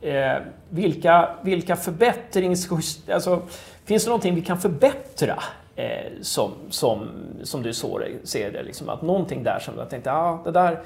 [0.00, 0.32] eh,
[0.68, 2.68] vilka, vilka förbättrings...
[3.10, 3.42] Alltså,
[3.84, 5.42] finns det någonting vi kan förbättra
[5.76, 5.86] eh,
[6.20, 7.08] som, som,
[7.42, 8.62] som du så, ser det?
[8.62, 10.80] Liksom, att någonting där som jag tänkte, ja det där,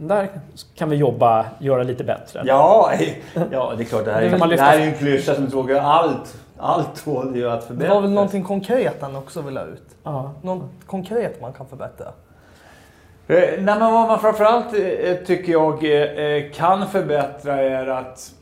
[0.00, 0.28] där
[0.74, 2.42] kan vi jobba, göra lite bättre.
[2.44, 2.92] Ja,
[3.50, 4.04] ja det är klart.
[4.04, 6.36] Det här, Det är, det här är en klyscha som frågar allt.
[6.58, 7.94] Allt tål ju att Det förbättras.
[7.94, 9.82] var väl någonting konkret han också ville ha ut?
[10.02, 10.32] Ja.
[10.42, 12.06] Något konkret man kan förbättra?
[12.06, 18.32] Eh, nej, men vad man framförallt eh, tycker jag eh, kan förbättra är att,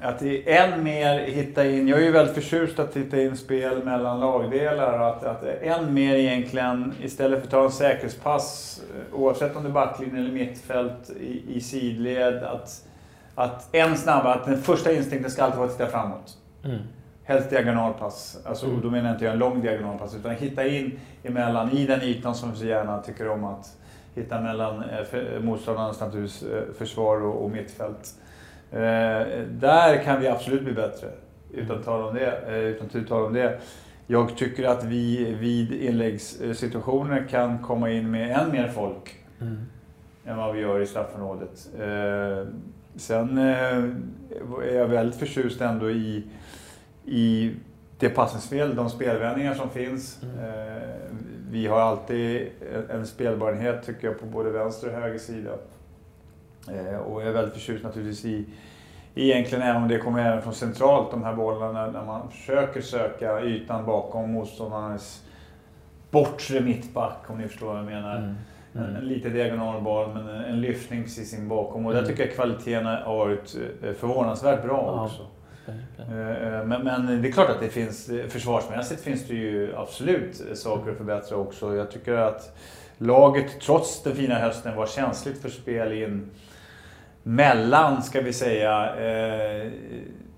[0.00, 4.20] att än mer hitta in, jag är ju väldigt förtjust att hitta in spel mellan
[4.20, 9.56] lagdelar och att, att än mer egentligen istället för att ta en säkerhetspass eh, oavsett
[9.56, 12.88] om det är backlinje eller mittfält i, i sidled att,
[13.34, 16.36] att än snabbare, att den första instinkten ska alltid vara att titta framåt.
[16.64, 16.78] Mm.
[17.24, 18.38] Helst diagonalpass.
[18.44, 18.80] Alltså, Mm.
[18.80, 22.52] Då menar jag inte en lång diagonalpass utan hitta in emellan, i den ytan som
[22.52, 23.76] vi så gärna tycker om att
[24.14, 28.14] hitta mellan eh, motståndarnas naturligtvis eh, försvar och, och mittfält.
[28.76, 31.08] Eh, där kan vi absolut bli bättre,
[31.54, 32.40] utan tal om det.
[32.48, 33.58] Eh, utan tal om det.
[34.06, 39.56] Jag tycker att vi vid inläggssituationer kan komma in med än mer folk Mm.
[40.26, 41.68] än vad vi gör i straffområdet.
[41.78, 42.46] Eh,
[42.96, 43.94] sen är
[44.72, 46.24] jag väldigt förtjust ändå i,
[47.04, 47.54] i
[47.98, 50.22] det passningsspel, de spelvändningar som finns.
[50.22, 50.50] Mm.
[51.50, 52.48] Vi har alltid
[52.90, 55.50] en, spelbarhet tycker jag på både vänster och höger sida.
[57.06, 58.44] Och jag är väldigt förtjust naturligtvis i
[59.24, 63.40] egentligen även om det kommer även från centralt, de här bollarna när man försöker söka
[63.42, 65.22] ytan bakom motståndarens
[66.10, 68.16] bortre mittback om ni förstår vad jag menar.
[68.16, 68.34] Mm.
[68.74, 68.96] Mm.
[68.96, 71.86] en lite diagonal boll men en, lyftning precis in bakom.
[71.86, 72.10] Och där Mm.
[72.10, 75.04] tycker jag kvaliteten har varit eh, förvånansvärt bra Ja.
[75.04, 75.22] också.
[76.02, 80.42] Eh, Men, men det är klart att det finns, eh, försvarsmässigt finns det ju absolut
[80.48, 81.76] eh, saker att förbättra också.
[81.76, 82.56] Jag tycker att
[82.98, 86.30] laget trots den fina hösten var känsligt för spel in
[87.28, 89.70] mellan, ska vi säga, eh,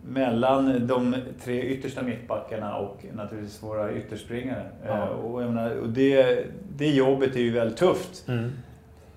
[0.02, 4.62] mellan de tre yttersta mittbackarna och naturligtvis våra ytterspringare.
[4.86, 4.92] Ja.
[5.02, 6.44] Eh, och menar, och det,
[6.76, 8.28] det jobbet är ju väldigt tufft.
[8.28, 8.50] Mm.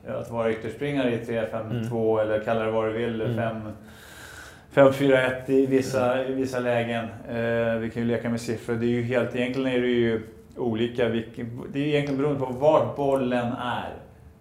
[0.07, 2.29] Att vara ytterspringare i 3-5-2 Mm.
[2.31, 3.21] eller kalla det vad du vill.
[3.21, 3.35] Mm.
[3.35, 7.05] 5 5-4-1 i vissa, i vissa lägen.
[7.29, 8.75] Eh, vi kan ju leka med siffror.
[8.75, 10.21] Det är ju helt, egentligen är det ju
[10.57, 11.07] olika.
[11.09, 13.93] Vilken, det är egentligen beroende på vart bollen är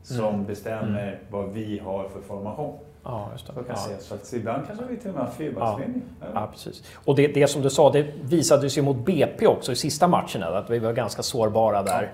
[0.02, 0.44] som Mm.
[0.46, 2.78] bestämmer vad vi har för formation.
[3.04, 3.52] Ja, just det.
[3.52, 3.76] Så Ja.
[4.00, 6.00] Så att ibland kanske vi till och med har fyrbackslinje.
[6.34, 6.82] Ja, precis.
[7.04, 10.46] Och det, det som du sa, det visade sig mot BP också i sista matcherna,
[10.46, 12.12] att vi var ganska sårbara där.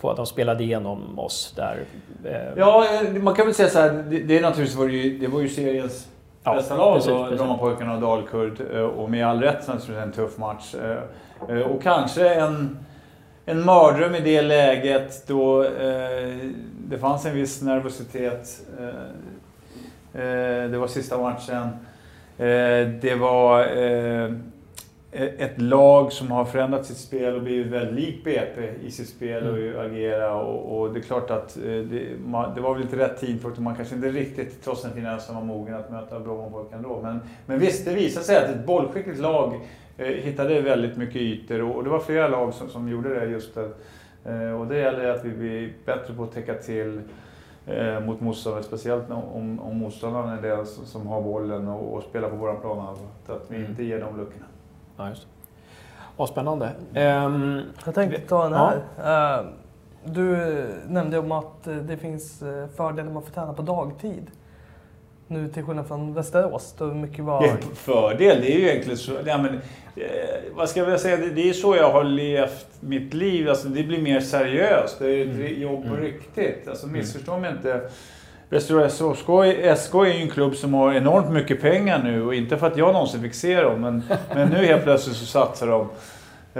[0.00, 1.84] På att de spelade igenom oss där.
[2.24, 4.04] Eh, Ja, eh, man kan väl säga så här.
[4.10, 6.08] Det, det, är naturligtvis var det, ju, det var ju seriens
[6.44, 7.02] Ja, bästa lag.
[7.36, 8.60] Brommapojkarna och Dalkurd.
[8.74, 10.74] eh, Och med all rätt naturligtvis en tuff match.
[11.70, 12.78] Och kanske en,
[13.44, 16.36] en mardröm i det läget då eh,
[16.88, 18.60] det fanns en viss nervositet.
[18.80, 18.86] Eh,
[20.70, 21.68] Det var sista matchen.
[22.38, 24.32] Eh, Det var eh,
[25.16, 29.46] ett lag som har förändrat sitt spel och blivit väldigt likt BP i sitt spel
[29.46, 29.80] och mm.
[29.80, 30.34] agera.
[30.34, 32.00] Och, och, det är klart att eh, det,
[32.54, 35.42] det, var väl inte rätt tidpunkt och man kanske inte riktigt, trots den fina var
[35.42, 37.00] mogen att möta Brommapojkarna då.
[37.02, 39.54] Men, men visst, det visade sig att ett bollskickligt lag
[39.98, 43.26] eh, hittade väldigt mycket ytor och, och, det var flera lag som, som gjorde det
[43.26, 43.70] just det.
[44.32, 47.00] Eh, och det gäller att vi blir bättre på att täcka till
[47.66, 52.02] eh, mot motståndare, speciellt om, om motståndaren är den som, som har bollen och, och
[52.02, 52.96] spelar på vår plan.
[53.26, 53.70] Att vi mm.
[53.70, 54.46] inte ger de luckorna.
[54.96, 55.26] Ja, just
[56.16, 56.72] Vad spännande.
[56.94, 58.84] Um, jag tänkte ta den här.
[58.96, 59.40] Ja.
[59.40, 59.46] Uh,
[60.12, 60.36] du
[60.88, 64.30] nämnde om att eh, det finns eh, fördelar med att få träna på dagtid.
[65.28, 67.42] Nu till skillnad från Västerås, då mycket var...
[67.42, 69.12] Det fördel, det är ju egentligen så...
[69.26, 69.54] Ja, men,
[69.96, 70.02] eh,
[70.54, 71.16] vad ska jag säga?
[71.16, 73.48] Det, det är så jag har levt mitt liv.
[73.48, 74.98] Alltså, det blir mer seriöst.
[74.98, 75.62] Det är ett mm.
[75.62, 76.00] jobb på mm.
[76.00, 76.68] riktigt.
[76.68, 77.80] Alltså, missförstå mig inte.
[78.48, 79.26] Västerås SK,
[79.76, 82.76] SK är ju en klubb som har enormt mycket pengar nu och inte för att
[82.76, 84.02] jag någonsin fick se dem, men,
[84.34, 85.88] men nu helt plötsligt så satsar de.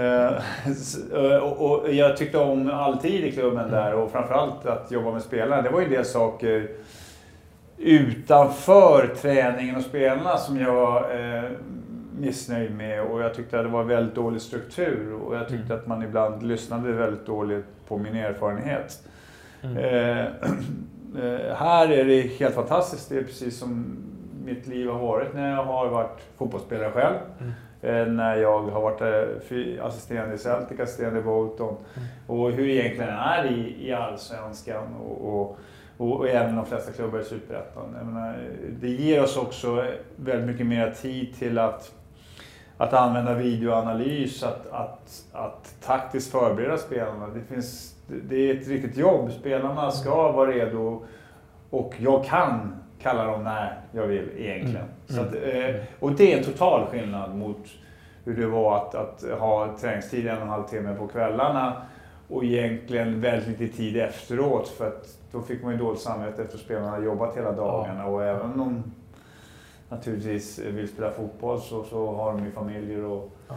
[0.01, 5.13] Uh, och, och, jag tyckte om all tid i klubben där och framförallt att jobba
[5.13, 5.63] med spelarna.
[5.63, 6.69] Det var ju en del saker
[7.79, 11.51] utanför träningen och spelarna som jag var eh,
[12.19, 15.79] missnöjd med och jag tyckte att det var väldigt dålig struktur och jag tyckte mm.
[15.79, 19.03] att man ibland lyssnade väldigt dåligt på min erfarenhet.
[19.63, 19.77] Mm.
[19.77, 20.27] Eh,
[21.25, 23.09] eh, här är det helt fantastiskt.
[23.09, 23.97] Det är precis som
[24.45, 27.17] mitt liv har varit när jag har varit fotbollsspelare själv.
[27.41, 27.53] Mm.
[27.83, 31.77] Eh, när jag har varit eh, assisterande i Celtic, assisterande i Bolton.
[31.95, 32.09] Mm.
[32.27, 34.95] Och hur det egentligen är i, i Allsvenskan.
[34.95, 35.59] och, och
[35.97, 37.97] och, och även de flesta klubbar i Superettan.
[38.81, 39.85] Det ger oss också
[40.17, 41.93] väldigt mycket mer tid till att,
[42.77, 47.29] att använda videoanalys, att, att, att taktiskt förbereda spelarna.
[47.29, 49.33] Det, finns, det är ett riktigt jobb.
[49.33, 51.03] Spelarna ska vara redo
[51.71, 54.77] och jag kan kalla dem när jag vill egentligen.
[54.77, 54.89] Mm.
[55.07, 57.67] Så att, eh, och det är en total skillnad mot
[58.25, 61.83] hur det var att, att ha träningstid en och en halv timme på kvällarna
[62.29, 66.57] och egentligen väldigt lite tid efteråt för att då fick man ju dåligt samvete efter
[66.57, 68.07] att spelarna hade jobbat hela dagarna ja.
[68.07, 68.83] och även om
[69.89, 73.55] naturligtvis vill spela fotboll så, så har de ju familjer och, ja.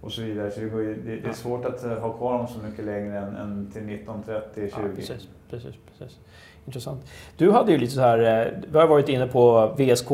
[0.00, 0.50] och så vidare.
[0.50, 3.18] Så det, går ju, det, det, är svårt att ha kvar dem så mycket längre
[3.18, 4.80] än, än till 19, 30, 20.
[4.82, 6.18] Ja, precis, precis, precis.
[6.66, 7.02] Intressant.
[7.36, 10.10] Du hade ju lite så här, eh, vi har varit inne på VSK,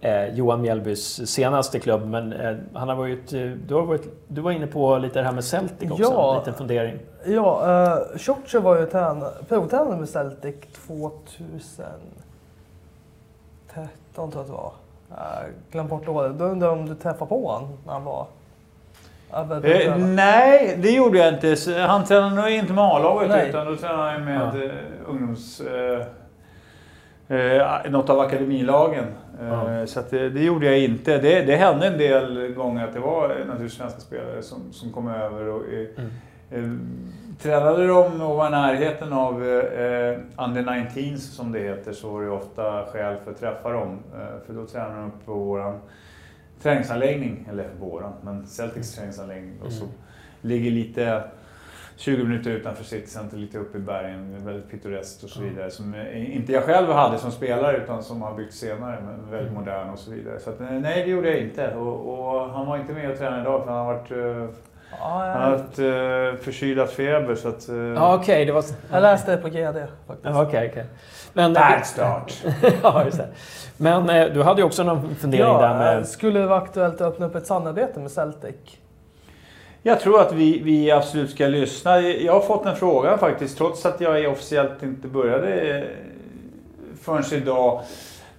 [0.00, 4.40] eh, Johan Mjällbys senaste klubb, men eh, han har varit, eh, du, har varit, du
[4.40, 6.98] var inne på lite det här med Celtic också, ja, en liten fundering.
[7.26, 7.62] Ja,
[8.12, 8.86] uh, Tjotje var ju
[9.48, 10.54] provtränare med Celtic
[10.86, 12.00] 2013
[14.14, 14.72] tror jag det var.
[15.08, 16.38] Jag glömt bort året.
[16.38, 18.26] Då undrar jag om du träffade på honom när han var
[19.36, 21.56] Eh, nej, det gjorde jag inte.
[21.88, 24.64] Han tränade nog inte med A-laget utan då tränade han med ja.
[24.64, 24.70] Eh,
[25.06, 25.60] ungdoms...
[25.60, 26.06] Eh,
[27.28, 29.04] eh, något av akademilagen.
[29.40, 29.86] Eh, ja.
[29.86, 31.18] Så det, det, gjorde jag inte.
[31.18, 35.08] Det, det hände en del gånger att det var naturligtvis svenska spelare som, som kom
[35.08, 35.48] över.
[35.48, 36.10] Och, mm.
[36.50, 42.10] eh, tränade de och var i närheten av eh, Under 19 som det heter så
[42.10, 43.98] var det ofta skäl för att träffa dem.
[44.46, 45.80] för då tränade de på våran
[46.62, 49.60] träningsanläggning, eller våran, men Celtics träningsanläggning.
[49.62, 49.96] Och så mm.
[50.40, 51.22] ligger lite
[51.96, 55.70] 20 minuter utanför Citycenter, lite uppe i bergen, väldigt pittoreskt och så vidare.
[55.70, 59.64] Som inte jag själv hade som spelare utan som har byggt senare, men väldigt mm.
[59.64, 60.40] modern och så vidare.
[60.40, 61.74] Så att, nej, det gjorde jag inte.
[61.74, 64.48] Och, och, han var inte med och tränade idag för han har varit uh,
[64.90, 67.68] Ja, Han har haft uh, förkylat feber så att...
[67.68, 67.76] Uh...
[67.76, 68.64] Ja, okay, det var...
[68.90, 70.36] Jag läste det på GD faktiskt.
[70.36, 70.84] Okay, okay.
[71.36, 72.44] Men, Bad start!
[72.82, 73.28] ja, just det.
[73.76, 76.08] Men eh, du hade ju också någon fundering ja, där med...
[76.08, 78.54] Skulle det vara aktuellt att öppna upp ett samarbete med Celtic?
[79.82, 82.00] Jag tror att vi, vi absolut ska lyssna.
[82.00, 85.84] Jag har fått en fråga faktiskt, trots att jag officiellt inte började
[87.00, 87.82] förrän idag.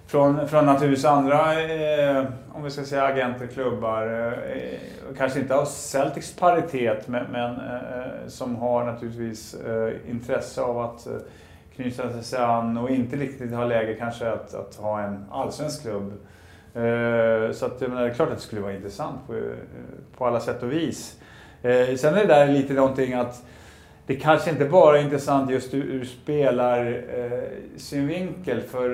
[0.06, 4.26] Från, från naturligtvis andra, eh, om vi ska säga agenter, klubbar.
[4.26, 10.78] Eh, kanske inte av Celtics paritet, men, men eh, som har naturligtvis eh, intresse av
[10.78, 11.12] att eh,
[11.78, 16.12] knyta sig an och inte riktigt ha läge kanske att, att ha en allsvensk klubb.
[16.74, 19.40] Eh, så att, menar, det är klart att det skulle vara intressant på, eh,
[20.16, 21.20] på alla sätt och vis.
[21.62, 23.42] Eh, sen är det där lite någonting att
[24.06, 28.58] det kanske inte bara är intressant just ur, ur spelarsynvinkel.
[28.58, 28.88] Eh, För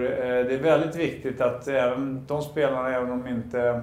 [0.44, 3.80] det är väldigt viktigt att även de spelarna, även om inte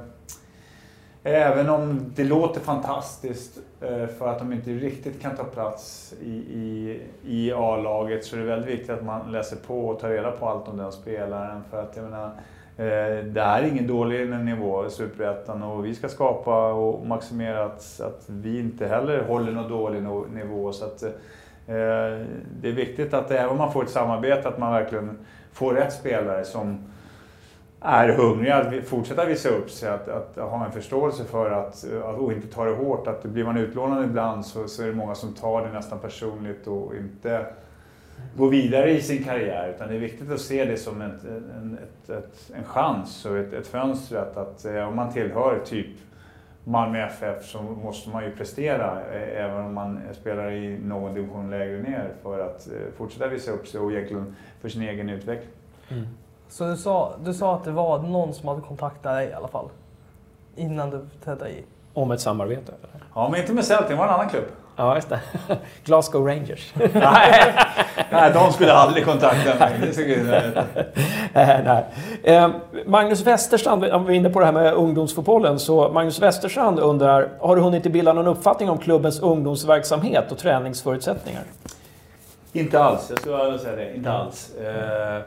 [1.24, 6.34] Även om det låter fantastiskt eh, för att de inte riktigt kan ta plats i,
[6.34, 10.32] i, i A-laget så är det väldigt viktigt att man läser på och tar reda
[10.32, 11.62] på allt om den spelaren.
[11.70, 12.26] För att jag menar,
[12.78, 18.02] eh, det är ingen dålig nivå i Superettan och vi ska skapa och maximera att,
[18.02, 20.04] att vi inte heller håller någon dålig
[20.34, 20.72] nivå.
[20.72, 21.10] Så att, eh,
[22.62, 25.18] det är viktigt att även om man får ett samarbete att man verkligen
[25.54, 26.92] får rätt spelare som
[27.82, 31.86] är hungriga att fortsätta visa upp sig, att, att ha en förståelse för att,
[32.18, 33.08] och inte ta det hårt.
[33.08, 36.68] Att blir man utlånad ibland så, så är det många som tar det nästan personligt
[36.68, 37.46] och inte
[38.38, 39.74] går vidare i sin karriär.
[39.76, 41.20] Utan det är viktigt att se det som en,
[41.58, 44.18] en, ett, ett, en chans och ett, ett fönster.
[44.18, 45.88] Att, att eh, om man tillhör typ
[46.64, 51.50] Malmö FF så måste man ju prestera eh, även om man spelar i någon division
[51.50, 55.52] lägre ner för att eh, fortsätta visa upp sig och egentligen för sin egen utveckling.
[55.90, 56.08] Mm.
[56.52, 59.48] Så du sa, du sa att det var någon som hade kontaktat dig i alla
[59.48, 59.70] fall?
[60.56, 61.64] Innan du trädde i?
[61.94, 62.74] Om ett samarbete?
[63.16, 64.44] Ja, men inte med Celtic, det var en annan klubb.
[64.76, 65.20] Ja, just det.
[65.84, 66.74] Glasgow Rangers.
[66.94, 67.54] nej,
[68.12, 69.94] nej, de skulle aldrig kontakta mig.
[71.34, 71.86] nej.
[72.24, 72.50] Eh,
[72.86, 77.30] Magnus Westerstrand, om vi är inne på det här med ungdomsfotbollen, så Magnus Westerstrand undrar,
[77.40, 81.44] har du hunnit bilda någon uppfattning om klubbens ungdomsverksamhet och träningsförutsättningar?
[82.54, 83.96] Inte alls, jag skulle säga det.
[83.96, 84.56] Inte alls.
[84.56, 85.22] Eh,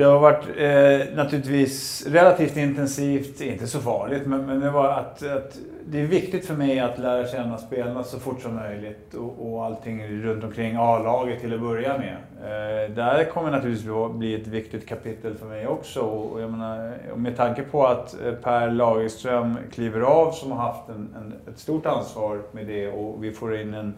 [0.00, 5.22] det har varit eh, naturligtvis relativt intensivt, inte så farligt, men, men det var att,
[5.22, 9.52] att, det är viktigt för mig att lära känna spelarna så fort som möjligt och,
[9.52, 12.16] och allting runt omkring A-laget till att börja med.
[12.42, 16.00] Eh, där kommer naturligtvis bli ett viktigt kapitel för mig också.
[16.00, 20.58] Och, jag menar, och med tanke på att eh, Per Lagerström kliver av som har
[20.58, 23.94] haft en, en, ett stort ansvar med det och vi får in en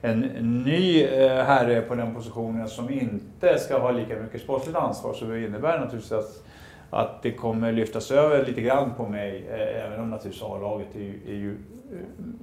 [0.00, 0.20] en
[0.64, 5.24] ny eh, herre på den positionen som inte ska ha lika mycket sportsligt ansvar så
[5.24, 6.44] det innebär naturligtvis att,
[6.90, 9.46] att det kommer lyftas över lite grann på mig.
[9.50, 11.98] Eh, även om naturligtvis A-laget är, är, ju eh,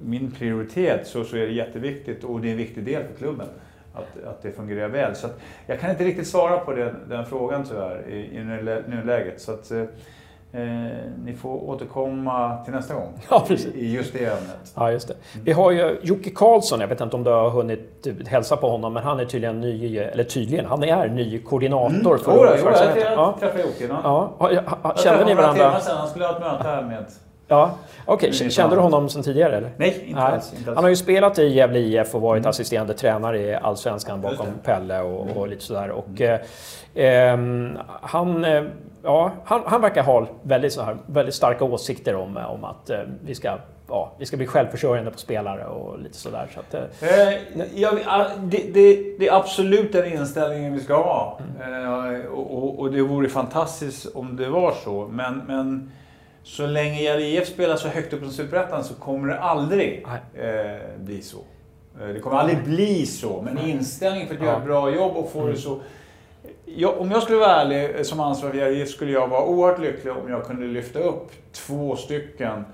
[0.05, 3.47] min prioritet så, så är det jätteviktigt och det är en viktig del för klubben
[3.93, 5.15] att, att det fungerar väl.
[5.15, 5.27] Så
[5.67, 8.43] jag kan inte riktigt svara på den, den frågan tyvärr i, i
[8.87, 9.41] nuläget.
[9.41, 9.71] Så att,
[10.55, 10.61] Eh,
[11.23, 14.73] ni får återkomma till nästa gång ja, i just det ämnet.
[14.75, 15.13] Ja, just det.
[15.43, 18.93] Vi har ju Jocke Karlsson, jag vet inte om du har hunnit hälsa på honom,
[18.93, 22.19] men han är tydligen ny, eller tydligen, han är ny koordinator mm.
[22.19, 23.13] för ungdomsverksamheten.
[23.13, 23.87] Jag, jag träffade Jocke.
[24.03, 24.31] Ja.
[24.83, 24.95] Ja.
[24.97, 25.79] Kände ni varandra?
[25.79, 25.97] Sedan.
[25.97, 27.05] Han skulle ha ett möte här med
[27.47, 28.29] Ja, okej.
[28.29, 28.49] Okay.
[28.49, 29.57] Kände du honom sedan tidigare?
[29.57, 29.71] Eller?
[29.77, 30.75] Nej, inte alls, inte alls.
[30.75, 32.49] Han har ju spelat i Gävle IF och varit mm.
[32.49, 35.49] assisterande tränare i Allsvenskan bakom Pelle och, och, mm.
[35.49, 35.89] lite sådär.
[35.89, 37.75] Och, mm.
[37.75, 38.63] eh, han eh,
[39.05, 42.99] ja, han, han verkar ha väldigt, så här, väldigt starka åsikter om, om att eh,
[43.25, 46.47] vi, ska, ja, vi ska bli självförsörjande på spelare och lite sådär.
[46.53, 47.39] Så att, eh, eh
[47.75, 51.39] ja, det, det, det, är absolut den inställningen vi ska ha.
[51.61, 52.15] Mm.
[52.15, 55.07] Eh, och, och, det vore fantastiskt om det var så.
[55.11, 55.91] Men, men
[56.45, 61.21] så länge IF spelar så högt upp i Superettan så kommer det aldrig eh, bli
[61.21, 61.37] så.
[62.01, 65.31] Eh, det kommer aldrig bli så, men inställningen för att göra ett bra jobb och
[65.31, 65.53] få mm.
[65.53, 65.79] det så
[66.65, 70.29] jag, om jag skulle vara ärlig eh, som ansvarig skulle jag vara oerhört lycklig om
[70.29, 72.65] jag kunde lyfta upp två stycken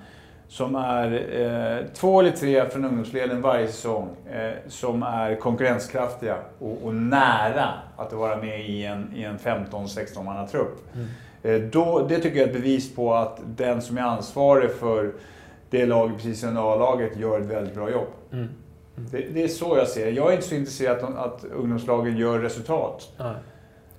[0.48, 6.78] som är eh, två eller tre från ungdomsleden varje säsong eh, som är konkurrenskraftiga och,
[6.84, 10.96] och, nära att vara med i en, i en 15-16 manna trupp.
[10.96, 11.08] Mm.
[11.44, 15.14] Eh, då, det tycker jag är ett bevis på att den som är ansvarig för
[15.70, 18.08] det laget, precis som A-laget, gör ett väldigt bra jobb.
[18.32, 18.48] Mm.
[18.98, 19.10] Mm.
[19.12, 20.12] Det, det, är så jag ser det.
[20.12, 23.10] Jag är inte så intresserad att, att ungdomslagen gör resultat.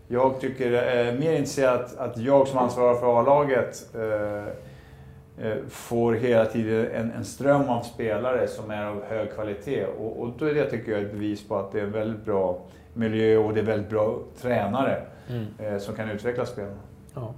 [0.08, 6.12] Jag tycker eh, mer intresserad att, att jag som ansvarar för A-laget eh, eh, får
[6.12, 9.84] hela tiden en, en, ström av spelare som är av hög kvalitet.
[9.84, 12.24] Och, och då är det tycker jag ett bevis på att det är en väldigt
[12.24, 12.58] bra
[12.94, 15.46] miljö och det är väldigt bra tränare mm.
[15.58, 16.80] eh, som kan utveckla spelarna.
[17.14, 17.34] Ja.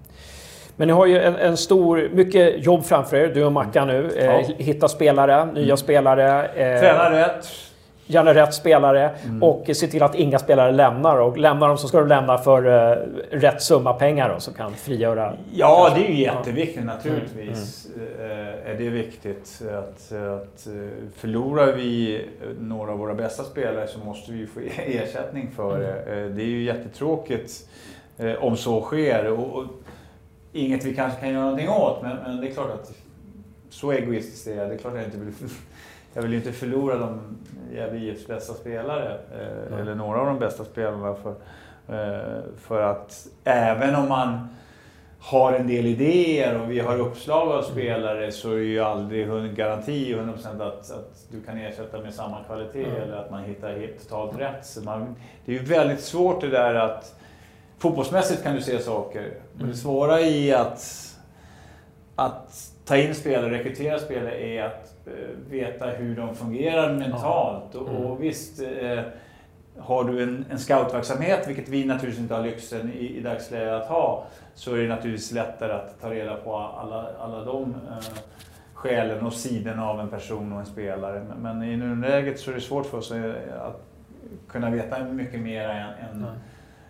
[0.77, 4.11] Men ni har ju en, en, stor, mycket jobb framför er, du och Mackan nu.
[4.17, 4.43] Eh, ja.
[4.57, 5.77] Hitta spelare, nya mm.
[5.77, 6.47] spelare.
[6.47, 7.47] Eh, Träna rätt
[8.07, 9.43] gärna rätt spelare mm.
[9.43, 11.21] och se till att inga spelare lämnar.
[11.21, 12.97] Och lämnar de så ska de lämna för uh,
[13.31, 15.35] rätt summa pengar då, som kan frigöra...
[15.53, 16.01] Ja, kanske.
[16.01, 17.87] det är ju jätteviktigt naturligtvis.
[17.97, 18.09] Mm.
[18.31, 18.55] Mm.
[18.67, 22.25] är det viktigt att, att uh, förlorar vi
[22.59, 26.13] några av våra bästa spelare så måste vi få ersättning för det.
[26.13, 26.37] Mm.
[26.37, 27.69] det är ju jättetråkigt
[28.39, 29.33] om så sker.
[29.33, 29.65] Och, och,
[30.53, 32.93] inget vi kanske kan göra någonting åt, men, men det är klart att
[33.71, 34.69] så egoistiskt är jag.
[34.69, 35.33] Det är klart att jag inte vill
[36.15, 37.21] jag vill inte förlora de
[37.75, 41.15] Gävle IFs bästa spelare, eh, eller några av de bästa spelarna.
[41.15, 41.31] För,
[41.89, 44.49] eh, för att även om man
[45.21, 49.29] har en del idéer och vi har uppslag av spelare så är det ju aldrig
[49.29, 53.03] en garanti 100% att, att du kan ersätta med samma kvalitet mm.
[53.03, 54.67] eller att man hittar helt totalt rätt.
[54.67, 57.21] Så man, det är ju väldigt svårt det där att
[57.85, 61.15] Fotbollsmässigt kan du se saker, men det svåra i att,
[62.17, 67.75] att ta in spelare, rekrytera spelare är att Eh, veta hur de fungerar mentalt.
[67.75, 67.87] Mm.
[67.87, 69.01] Och, visst, eh,
[69.79, 73.89] har du en, en scoutverksamhet, vilket vi naturligtvis inte har lyxen i, i dagsläget att
[73.89, 78.05] ha, så är det naturligtvis lättare att ta reda på alla, alla de eh,
[78.75, 81.25] skälen och sidorna av en person och en spelare.
[81.29, 83.13] Men, men i nuläget så är det svårt för oss
[83.61, 83.83] att
[84.49, 86.27] kunna veta mycket mer än, än,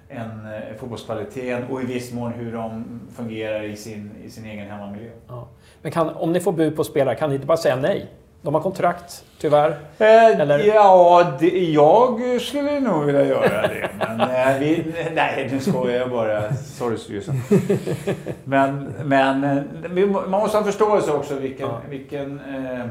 [0.08, 2.84] än eh, fotbollskvaliteten och i viss mån hur de
[3.16, 5.10] fungerar i sin, i sin egen hemmamiljö.
[5.28, 5.48] Ja.
[5.82, 8.06] Men kan, om ni får bud på spelare, kan ni inte bara säga nej?
[8.42, 9.70] De har kontrakt, tyvärr.
[9.98, 10.58] Eh, Eller?
[10.58, 13.90] Ja, det, jag skulle nog vilja göra det.
[13.98, 16.52] Men eh, vi, nej, nu skojar jag bara.
[16.54, 17.34] Sorry styrelsen.
[18.44, 21.80] Men, men eh, vi, man måste ha förståelse också vilken, Ja.
[21.90, 22.86] vilken eh,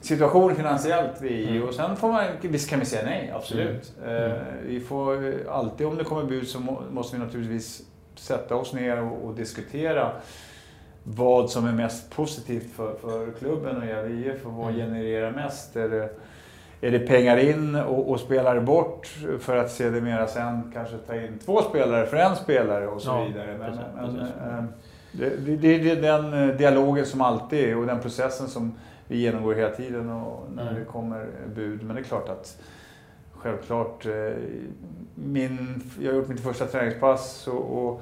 [0.00, 1.48] situation finansiellt vi.
[1.48, 1.68] Mm.
[1.68, 3.92] Och sen får man, visst kan vi säga nej, absolut.
[4.06, 4.30] Mm.
[4.30, 4.36] Eh,
[4.66, 7.82] vi får alltid, om det kommer bud så må, måste vi naturligtvis
[8.14, 10.12] sätta oss ner och, och diskutera
[11.04, 14.76] vad som är mest positivt för, för klubben och Gävle IF och vad Mm.
[14.80, 15.76] genererar mest.
[15.76, 16.08] Är det,
[16.80, 19.06] är det pengar in och, och spelare bort
[19.40, 23.24] för att sedermera sen kanske ta in två spelare för en spelare och så Ja,
[23.24, 23.56] vidare.
[23.58, 24.34] Men, precis, men, precis.
[24.36, 24.64] eh,
[25.12, 28.74] det, det, det det är den eh, dialogen som alltid är och den processen som
[29.10, 30.74] vi genomgår hela tiden och när Mm.
[30.74, 31.82] det kommer bud.
[31.82, 32.58] Men det är klart att
[33.32, 34.12] självklart, eh,
[35.14, 38.00] min, jag har gjort mitt första träningspass och, och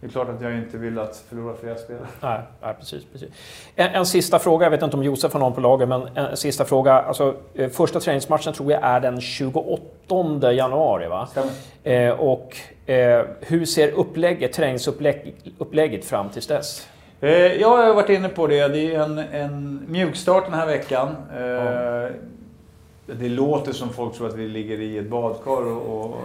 [0.00, 2.06] det är klart att jag inte vill att förlora fler spelare.
[2.20, 3.04] Nej, nej precis.
[3.12, 3.28] precis.
[3.76, 6.36] En, en sista fråga, jag vet inte om Josef har någon på lager, men en
[6.36, 6.92] sista fråga.
[6.94, 11.28] Alltså, eh, första träningsmatchen tror jag är den 28 januari, va?
[11.84, 12.56] Eh, och
[12.90, 16.88] eh, hur ser upplägget, träningsupplägget fram tills dess?
[17.20, 18.68] Eh, Jag har varit inne på det.
[18.68, 21.08] Det är en, en mjukstart den här veckan.
[21.36, 22.10] Eh,
[23.06, 23.16] Ja.
[23.20, 26.16] Det låter som folk tror att vi ligger i ett badkar och, och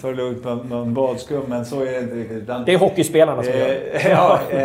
[0.00, 2.46] tar lugnt med någon badskum, men så är det inte riktigt.
[2.66, 3.74] Det är hockeyspelarna som gör det.
[4.04, 4.58] Eh, ja, eh,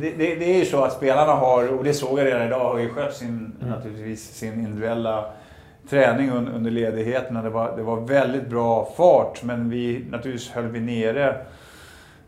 [0.00, 2.58] det, det, det är ju så att spelarna har, och det såg jag redan idag,
[2.72, 3.28] har ju skött sin,
[3.60, 3.70] Mm.
[3.74, 5.24] naturligtvis sin individuella
[5.90, 7.42] träning un, under ledigheterna.
[7.42, 11.34] Det var, det var väldigt bra fart, men vi naturligtvis höll vi nere eh,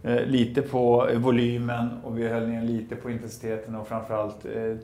[0.03, 4.77] lite på eh, volymen och vi höll ner lite på intensiteten och framförallt eh, eh,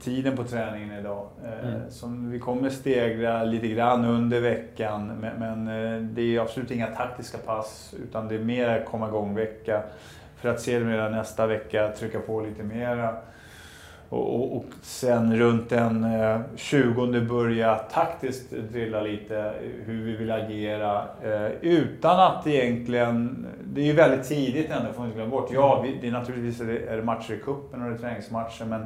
[0.00, 1.28] tiden på träningen idag.
[1.44, 1.90] Eh, Mm.
[1.90, 5.06] Som vi kommer stegra lite grann under veckan,
[5.38, 9.82] men, eh, det är absolut inga taktiska pass utan det är mer komma igång-vecka
[10.36, 13.16] för att sedermera nästa vecka trycka på lite mera.
[14.08, 19.52] Och, och, och sen runt den eh, 20 börja taktiskt drilla lite
[19.84, 21.02] hur vi vill agera.
[21.24, 23.46] Eh, utan att egentligen...
[23.64, 25.50] Det är ju väldigt tidigt ändå, får man inte glömma bort.
[25.52, 27.98] Ja, vi, det är naturligtvis är det, är det matcher i kuppen och det är
[27.98, 28.64] träningsmatcher.
[28.64, 28.82] Men,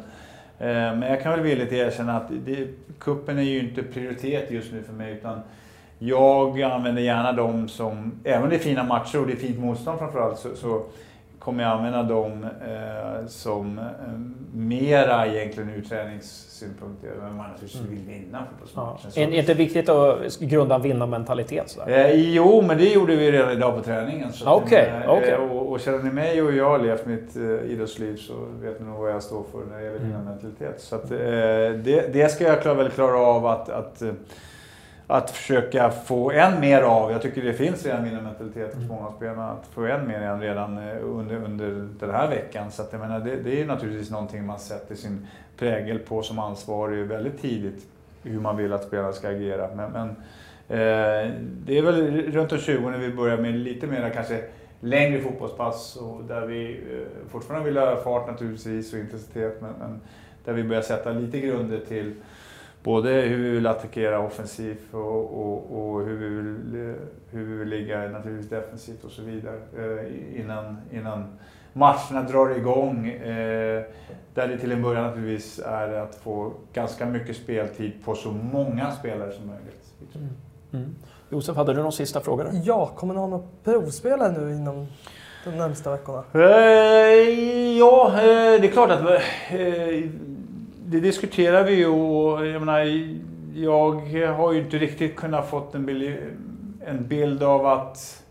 [0.58, 4.72] eh, men jag kan väl villigt erkänna att det, kuppen är ju inte prioritet just
[4.72, 5.12] nu för mig.
[5.12, 5.40] Utan
[5.98, 9.58] jag använder gärna dem som, även om det är fina matcher och det är fint
[9.58, 10.82] motstånd framförallt, så, så
[11.48, 13.84] kommer jag använda dem eh, som eh,
[14.54, 17.02] mera egentligen ur träningssynpunkt.
[17.22, 18.38] Men man naturligtvis vill vinna Ja.
[18.50, 19.10] fotbollsmatchen.
[19.10, 21.78] Så- Är det viktigt att grunda en vinnarmentalitet?
[21.86, 24.32] Eh, jo, men det gjorde vi redan idag på träningen.
[24.32, 25.36] Så att, Okej, eh, okej.
[25.36, 28.32] Och, och känner ni mig och jag har levt mitt eh, idrottsliv så
[28.62, 30.08] vet ni nog vad jag står för när det gäller Mm.
[30.08, 30.80] vinnarmentalitet.
[30.80, 31.18] Så att, eh,
[31.84, 34.12] det, det ska jag klara, väl klara av att, att, eh,
[35.08, 37.12] att försöka få än mer av.
[37.12, 38.88] Jag tycker det finns redan vinnarmentalitet hos Mm.
[38.88, 39.50] många av spelarna.
[39.50, 42.70] Att få än mer än redan eh, under, under den här veckan.
[42.70, 45.26] Så att, jag menar, det, det är naturligtvis någonting man sätter sin
[45.58, 47.86] prägel på som ansvarig väldigt tidigt.
[48.22, 49.68] Hur man vill att spelarna ska agera.
[49.74, 50.16] Men, men
[50.70, 51.30] Eh,
[51.64, 54.44] det är väl runt om 20 när vi börjar med lite mer kanske
[54.80, 60.00] längre fotbollspass och där vi eh, fortfarande vill ha fart naturligtvis och intensitet men, men
[60.44, 62.14] där vi börjar sätta lite grunder till
[62.82, 66.94] både hur vi vill attackera offensivt och, och, och hur, vi vill,
[67.30, 71.38] hur vi vill ligga naturligtvis defensivt och så vidare eh, innan, innan
[71.72, 73.08] matcherna drar igång.
[73.08, 73.82] Eh,
[74.34, 78.90] där det till en början naturligtvis är att få ganska mycket speltid på så många
[78.90, 79.84] spelare som möjligt.
[80.72, 80.94] Mm.
[81.30, 82.44] Josef, hade du någon sista fråga?
[82.44, 82.60] Där?
[82.64, 84.86] Ja, kommer ni ha några provspelare nu inom
[85.44, 86.24] de närmsta veckorna?
[86.34, 86.40] Eh,
[87.78, 89.18] ja, eh, det är klart att eh,
[90.90, 92.78] det diskuterar vi ju och jag menar,
[93.54, 93.92] jag
[94.32, 96.16] har ju inte riktigt kunnat fått en bild,
[96.86, 98.22] en bild av att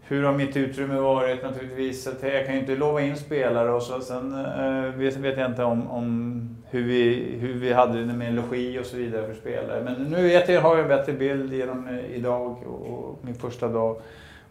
[0.00, 2.06] hur har mitt utrymme varit naturligtvis.
[2.06, 4.00] Att jag kan ju inte lova in spelare och så.
[4.00, 8.34] Sen eh, vet, vet jag inte om, om hur, vi, hur vi hade det med
[8.34, 9.82] logi och så vidare för spelare.
[9.84, 13.68] Men nu vet jag, har jag en bättre bild genom eh, idag och, min första
[13.68, 13.96] dag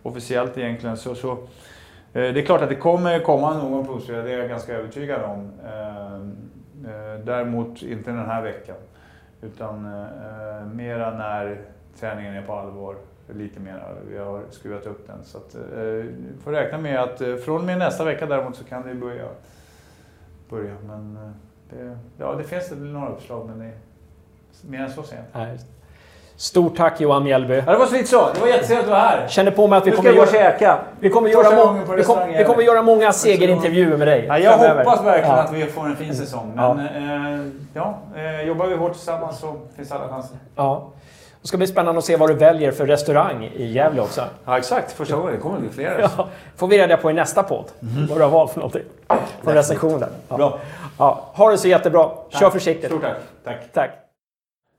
[0.03, 0.97] officiellt egentligen.
[0.97, 1.37] Så, så, eh,
[2.13, 5.51] det är klart att det kommer komma någon provspelare, det är jag ganska övertygad om.
[5.65, 6.56] Eh,
[6.87, 8.75] Eh, däremot inte den här veckan.
[9.41, 11.61] Utan eh, mera när
[11.99, 12.95] träningen är på allvar.
[13.29, 13.95] Lite mer.
[14.09, 15.23] Vi har skruvat upp den.
[15.23, 16.05] Så att, eh,
[16.43, 19.27] får räkna med att eh, från och med nästa vecka däremot så kan det börja.
[20.49, 20.75] börja.
[20.87, 21.31] Men eh,
[21.69, 23.77] det, ja, det finns några uppslag men det är
[24.69, 25.27] mer än så sent.
[25.33, 25.59] Nej.
[26.39, 27.55] Stort tack Johan Mjällby.
[27.65, 28.29] Ja, det var så lite så.
[28.33, 29.27] Det var jättetrevligt att vara här.
[29.27, 30.77] Känner på mig att vi Nu ska kommer jag gå och göra, käka.
[30.99, 34.25] vi kommer göra, må, vi restaurang vi kommer göra många segerintervjuer med dig.
[34.27, 34.85] Ja, jag framöver.
[34.85, 35.41] hoppas verkligen Ja.
[35.43, 36.53] att vi får en fin säsong.
[36.55, 36.73] Ja.
[36.73, 36.85] Men
[37.39, 40.37] eh, ja, eh, jobbar vi hårt tillsammans så finns alla chanser.
[40.55, 40.89] Ja.
[41.41, 44.21] Det ska bli spännande att se vad du väljer för restaurang i Gävle också.
[44.45, 44.91] Ja, exakt.
[44.91, 45.33] Första gången.
[45.33, 46.01] Det kommer bli flera.
[46.17, 46.27] Ja,
[46.57, 47.65] får vi reda på i nästa podd
[48.09, 48.83] vad du har valt för någonting.
[49.43, 50.09] Från recensionen.
[50.29, 50.37] Ja.
[50.37, 50.59] Bra.
[50.97, 52.09] Ja, ha det så jättebra.
[52.29, 52.89] Kör försiktigt.
[52.89, 53.15] Stort tack.
[53.43, 53.73] Tack.
[53.73, 53.89] Tack.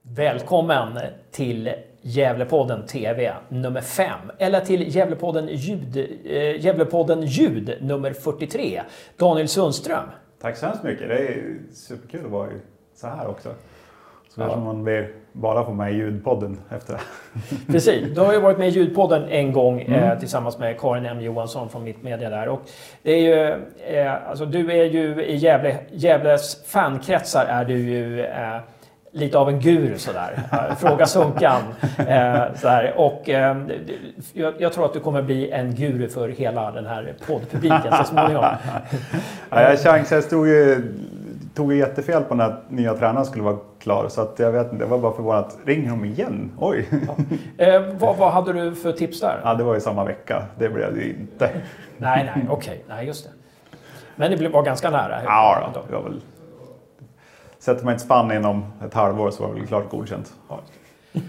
[0.01, 0.99] Välkommen
[1.31, 4.11] till Gävlepodden TV nummer 5.
[4.37, 8.81] Eller till Gävlepodden Ljud, eh, Gävlepodden Ljud nummer 43.
[9.17, 10.03] Daniel Sundström.
[10.41, 11.07] Tack så hemskt mycket.
[11.07, 12.49] Det är superkul att vara
[12.95, 13.49] så här också.
[14.29, 16.99] Så kanske man blir bara få med i ljudpodden efter det.
[17.71, 21.21] Precis, du har ju varit med i Ljudpodden en gång eh, tillsammans med Karin M
[21.21, 22.47] Johansson från Mitt Media där.
[22.49, 22.61] Och
[23.03, 23.65] det är ju,
[23.97, 28.57] eh, alltså, du är ju i Gävle, Gävles fankretsar är du ju eh,
[29.11, 30.39] lite av en guru sådär.
[30.79, 31.61] Fråga Sunkan.
[31.97, 32.93] Eh, sådär.
[32.97, 33.57] Och eh,
[34.33, 38.03] jag, jag tror att du kommer bli en guru för hela den här poddpubliken så
[38.03, 38.45] småningom.
[39.49, 40.93] Ja, jag chansade, jag stod ju,
[41.55, 44.05] tog ju jättefel på när nya tränaren skulle vara klar.
[44.09, 45.57] Så att jag vet inte, det var bara förvånat.
[45.65, 46.51] Ringer de igen?
[46.59, 46.87] Oj!
[47.57, 49.39] Eh, vad, vad hade du för tips där?
[49.43, 50.43] Ja, det var ju samma vecka.
[50.57, 51.49] Det blev det inte.
[51.97, 52.83] Nej, nej, okej.
[52.89, 53.31] Nej, just det.
[54.15, 55.19] Men det blev- var ganska nära.
[55.25, 56.21] Ja, då, det var väl...
[57.59, 60.33] Sätter man ett spann inom ett halvår så var det väl klart godkänt.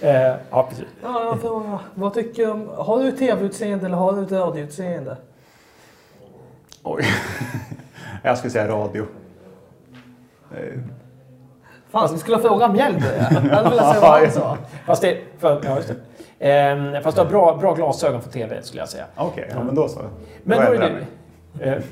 [0.00, 0.84] Eh, ja, precis.
[1.02, 2.68] Ja, jag frågar, vad tycker du om...
[2.76, 5.16] Har du tv-utseende eller har du ett radioutseende?
[6.82, 7.04] Oj.
[8.22, 9.06] jag skulle säga radio.
[10.52, 10.80] Eh,
[11.90, 12.68] Fan, vi skulle fråga
[14.40, 14.56] vad.
[14.86, 15.96] Fast, det, för, ja, just det.
[16.50, 19.04] Ehm, fast du har bra, bra glasögon för TV skulle jag säga.
[19.16, 20.00] Okej, ja, men då så.
[20.42, 20.88] Men, Då du, mig.
[20.88, 21.06] eh,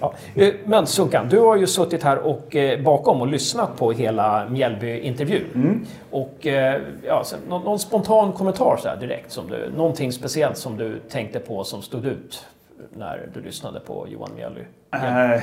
[0.00, 0.14] ja.
[0.34, 4.48] Eh, men Sunkan, du har ju suttit här och eh, bakom och lyssnat på hela
[4.48, 5.44] Mjällby-intervjun.
[5.54, 5.84] Mm.
[6.10, 9.30] Och eh, ja, sen, någon, någon spontan kommentar så här direkt?
[9.30, 12.46] Som du, någonting speciellt som du tänkte på som stod ut
[12.96, 14.60] när du lyssnade på Johan Mjällby?
[14.92, 15.42] Eh,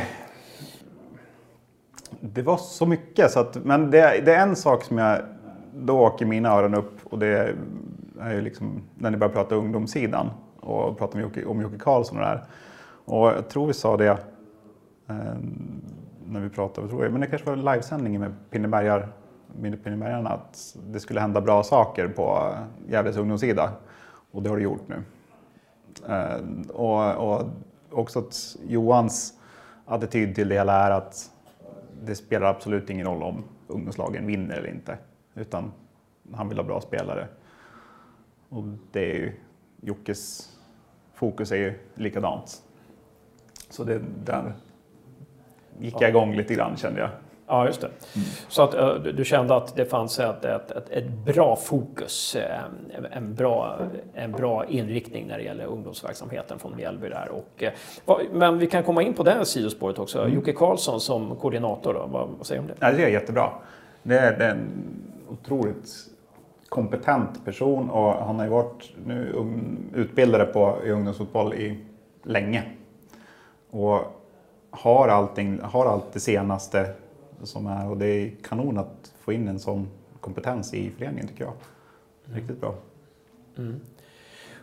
[2.20, 5.20] Det var så mycket, så att, men det, det är en sak som jag,
[5.76, 7.54] då åker mina öron upp och det
[8.22, 12.18] är ju liksom när ni börjar prata ungdomssidan och prata om Jocke, om Jocke Karlsson
[12.18, 12.44] och det här.
[13.06, 14.18] Och jag tror vi sa det
[15.08, 15.36] eh,
[16.26, 19.08] när vi pratade, tror jag, men det kanske var livesändningen med Pinnebergar,
[19.60, 23.72] med Pinnebergarna, att det skulle hända bra saker på eh, Gävles ungdomssida.
[24.32, 25.04] Och det har det gjort nu.
[26.08, 27.46] Eh, och, och
[27.92, 29.34] också att Johans
[29.86, 31.32] attityd till det hela är att
[32.04, 34.98] det spelar absolut ingen roll om ungdomslagen vinner eller inte.
[35.36, 35.72] Utan
[36.34, 37.28] han vill ha bra spelare.
[38.50, 39.34] Och det är ju,
[39.82, 40.50] Jockes
[41.14, 42.64] fokus är ju likadant.
[43.72, 44.54] Så det, där
[45.80, 47.10] gick jag igång lite grann kände jag.
[47.52, 47.90] Ja, just det.
[48.48, 52.60] Så att eh, du, kände att det fanns ett, ett, ett, ett bra fokus, eh,
[53.12, 53.80] en bra,
[54.14, 57.30] en bra inriktning när det gäller ungdomsverksamheten från Mjällby där.
[57.30, 57.74] Och, eh,
[58.32, 60.28] men vi kan komma in på det sidospåret också.
[60.28, 62.86] Jocke Karlsson som koordinator, då, vad, vad säger du om det?
[62.86, 63.50] Nej, det är jättebra.
[64.04, 64.70] Det är, det är en
[65.30, 65.88] otroligt
[66.70, 69.36] kompetent person och han har ju varit nu
[69.96, 71.80] utbildare på, i ungdomsfotboll i
[72.24, 72.64] länge.
[73.72, 74.00] Och
[74.70, 76.94] har, allting, har allt det senaste
[77.44, 79.88] som är och det är kanon att få in en sån
[80.20, 81.54] kompetens i föreningen tycker jag.
[82.24, 82.76] Riktigt bra.
[83.58, 83.80] Mm.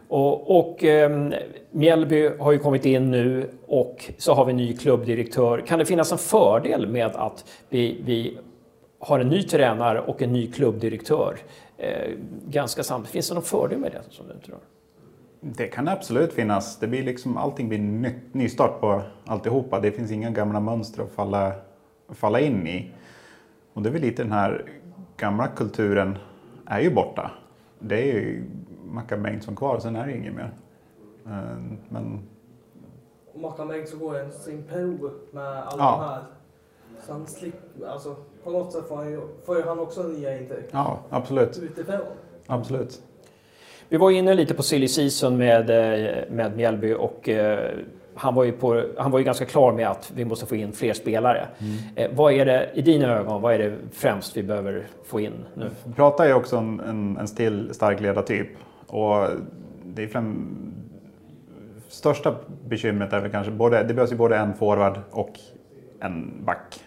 [0.08, 1.30] Och, och eh,
[1.70, 5.60] Mjällby har ju kommit in nu och så har vi en ny klubbdirektör.
[5.66, 8.38] Kan det finnas en fördel med att vi, vi
[8.98, 11.38] har en ny tränare och en ny klubbdirektör
[11.76, 12.10] eh,
[12.46, 13.12] ganska samtidigt?
[13.12, 14.58] Finns det någon fördel med det som du tror?
[15.40, 16.78] Det kan absolut finnas.
[16.78, 19.80] Det blir liksom, allting blir ny, nystart på alltihopa.
[19.80, 21.52] Det finns inga gamla mönster att falla,
[22.08, 22.92] falla in i.
[23.72, 24.72] Och det är väl lite den här
[25.16, 26.18] gamla kulturen
[26.66, 27.30] är ju borta.
[27.78, 28.44] Det är ju
[28.84, 30.50] Mackan Bengtsson kvar, sen är det inget mer.
[31.26, 31.58] Eh,
[31.88, 32.20] Men
[33.34, 35.98] Mackan Bengtsson går en sin prov med alla Ja.
[36.00, 36.22] de här.
[37.06, 40.38] Så han slipper, alltså på något sätt får, han ju, får ju han också nya
[40.40, 41.58] intryck ja, absolut.
[41.58, 42.00] utifrån.
[42.46, 43.02] absolut.
[43.88, 47.70] Vi var inne lite på silly season med, eh, med Mjällby och eh,
[48.14, 50.72] han var, ju på, han var ju ganska klar med att vi måste få in
[50.72, 51.46] fler spelare.
[51.96, 55.32] Eh, vad är det, i dina ögon, vad är det främst vi behöver få in
[55.54, 55.70] nu?
[55.96, 58.48] Prata är också en, en, en still, stark ledartyp.
[58.86, 59.28] Och
[59.84, 60.56] det är främ...
[61.88, 62.34] Största
[62.66, 65.32] bekymret är väl kanske både, det behövs ju både en forward och
[66.00, 66.80] en back.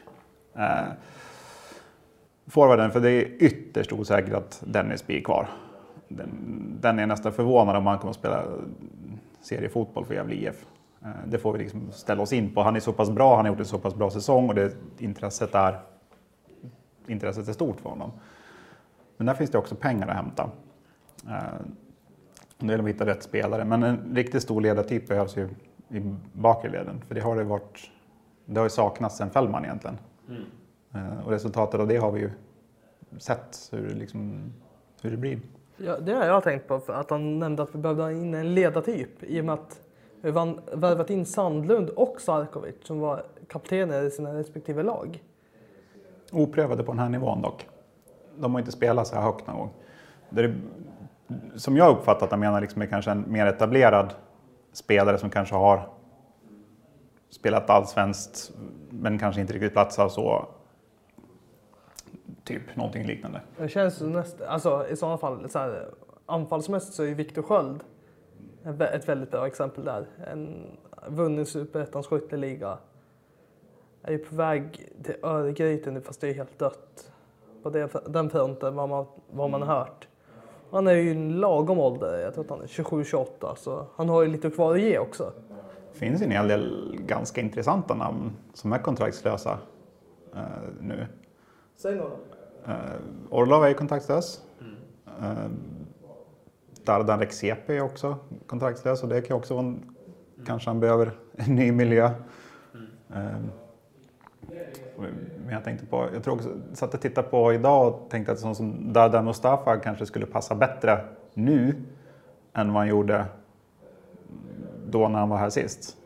[0.55, 0.93] Eh,
[2.47, 5.47] forwarden, för det är ytterst osäkert att Dennis blir kvar.
[6.17, 6.29] Den,
[6.81, 8.43] den är nästan förvånad om han kommer att spela
[9.41, 10.65] seriefotboll för Gävle IF.
[11.01, 12.61] Eh, det får vi liksom ställa oss in på.
[12.61, 14.75] Han är så pass bra, han har gjort en så pass bra säsong och det,
[14.97, 15.79] intresset, är,
[17.07, 18.11] intresset är stort för honom.
[19.17, 20.49] Men där finns det också pengar att hämta.
[21.27, 21.33] Eh,
[22.57, 23.65] Det gäller att hitta rätt spelare.
[23.65, 25.49] Men en riktigt stor ledartyp behövs ju
[25.89, 27.01] i bakre leden.
[27.07, 27.91] För det har det varit.
[28.45, 29.97] Det har ju saknats sen Fällman egentligen.
[30.93, 32.31] Eh, Och resultatet av det har vi ju
[33.17, 34.53] sett hur, liksom,
[35.01, 35.39] hur det blir.
[35.83, 38.53] Ja, det har jag tänkt på, att han nämnde att vi behövde ha in en
[38.53, 39.81] ledartyp i och med att
[40.21, 45.23] vi vann- värvat in Sandlund och Sarkovic som var kaptener i sina respektive lag.
[46.31, 47.67] Oprövade på den här nivån dock.
[48.35, 49.69] De har inte spelat så här högt någon gång.
[50.29, 50.55] Det är,
[51.55, 54.13] som jag uppfattat han menar liksom är kanske en mer etablerad
[54.73, 55.89] spelare som kanske har
[57.29, 58.51] spelat allsvenskt
[58.89, 60.47] men kanske inte riktigt platsar så.
[62.43, 63.41] Typ någonting liknande.
[63.57, 65.85] Det känns ju näst, alltså i sådana fall, så här,
[66.25, 67.83] anfallsmässigt så är ju Viktor Sköld
[68.63, 70.05] ett vä- ett väldigt bra exempel där.
[70.31, 70.63] En
[71.07, 72.77] vunnit superettans skytteliga.
[74.03, 77.11] Är ju på väg till Örgryte nu fast det är helt dött.
[77.63, 77.69] På
[78.07, 80.07] den fronten vad man, vad man har hört.
[80.71, 84.21] Han är ju en lagom ålder, jag tror att han är 27-28 så han har
[84.21, 85.33] ju lite kvar att ge också.
[85.93, 89.57] Det finns en hel del ganska intressanta namn som är kontraktslösa
[90.35, 90.41] eh,
[90.81, 91.05] nu.
[91.81, 92.11] Säg några.
[92.67, 92.95] Uh,
[93.29, 94.41] Orlov är ju kontraktslös.
[95.21, 95.47] Uh,
[96.83, 98.17] Dardan Rexepe är också
[98.47, 99.95] kontraktslös och det kan också vara en,
[100.45, 102.05] kanske han behöver en ny miljö.
[103.13, 103.39] Eh,
[105.37, 108.39] men jag tänkte på, jag tror också, satt och tittade på idag och tänkte att
[108.39, 111.75] sån som Dardan Mustafa kanske skulle passa bättre nu
[112.53, 113.25] än vad han gjorde
[114.87, 115.97] då när han var här sist.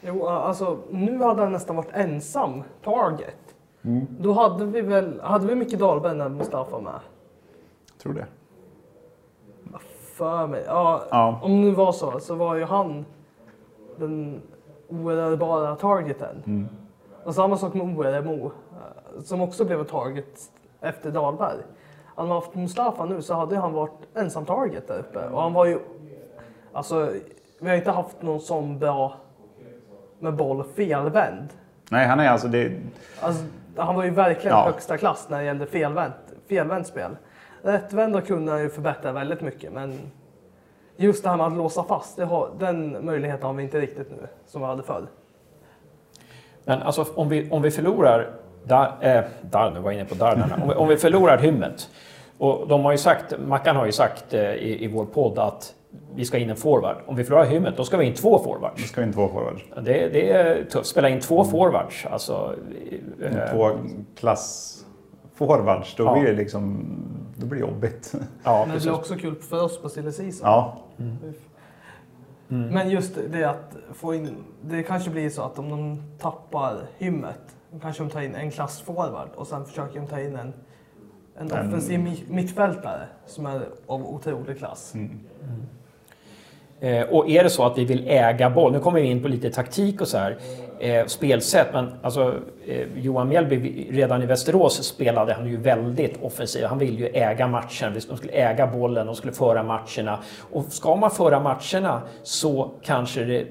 [0.00, 3.41] Jo, alltså nu hade han nästan varit ensam target.
[4.20, 6.92] Då hade vi väl, hade vi Micke Dahlberg när Mustafa var med?
[7.92, 8.26] Jag tror det.
[10.16, 10.62] För mig.
[10.66, 11.40] Ja, Ja.
[11.42, 13.04] om det var så, så var ju han
[13.96, 14.42] den
[14.88, 16.68] oerhörbara targeten.
[17.24, 20.40] Och samma sak med ORMO, eh, som också blev en target
[20.80, 21.56] efter Dahlberg.
[22.14, 25.28] Hade man haft Mustafa nu så hade han varit ensam target där uppe.
[25.28, 25.78] Och han var ju,
[26.72, 27.10] alltså,
[27.60, 29.14] vi har inte haft någon sån bra
[30.18, 31.48] med boll felvänd.
[31.90, 32.80] Nej, han är alltså, det,
[33.20, 33.44] Alltså,
[33.76, 34.64] han var ju verkligen Ja.
[34.64, 36.14] högsta klass när det gällde felvänt,
[36.48, 37.16] felvänt spel.
[37.62, 39.98] Rättvända kunde han ju förbättra väldigt mycket, men
[40.96, 44.10] just det här med att låsa fast, det har, den möjligheten har vi inte riktigt
[44.10, 45.06] nu, som vi hade förr.
[46.64, 48.30] Men alltså om vi, om vi förlorar
[48.64, 50.58] Dar, eh, Dar, nu var jag inne på Dardarna.
[50.62, 51.88] Om vi, om vi förlorar hymmet.
[52.38, 55.74] Och de har ju sagt, Mackan har ju sagt eh, i, i vår podd att
[56.14, 56.96] vi ska in en forward.
[57.06, 58.88] Om vi förlorar hymmet, då ska vi in två det forwards.
[58.88, 59.62] ska in två forwards.
[59.74, 60.86] Det, det är tufft.
[60.86, 62.06] Spela in två forwards.
[62.06, 62.56] Alltså,
[63.22, 63.70] eh, Två
[64.16, 66.12] klassforwards, då Ja.
[66.12, 66.86] blir det liksom,
[67.36, 68.12] då blir det jobbigt.
[68.44, 68.82] ja, Men det precis.
[68.82, 70.48] blir också kul för oss på silly season.
[70.50, 70.76] Ja,
[72.48, 74.30] Men just det att få in,
[74.62, 79.28] det kanske blir så att om de tappar hymmet, kanske de tar in en klassforward
[79.36, 80.52] och sen försöker de ta in en,
[81.36, 84.94] en En- offensiv mi- mittfältare som är av otrolig klass.
[86.82, 89.28] Eh, och är det så att vi vill äga boll, nu kommer vi in på
[89.28, 90.38] lite taktik och så här,
[90.80, 92.34] eh, spelsätt, men alltså
[92.66, 96.64] eh, Johan Mjällby, redan i Västerås spelade han ju väldigt offensivt.
[96.64, 100.18] Han ville ju äga matchen, de skulle äga bollen, de skulle föra matcherna.
[100.52, 103.46] Och ska man föra matcherna så kanske det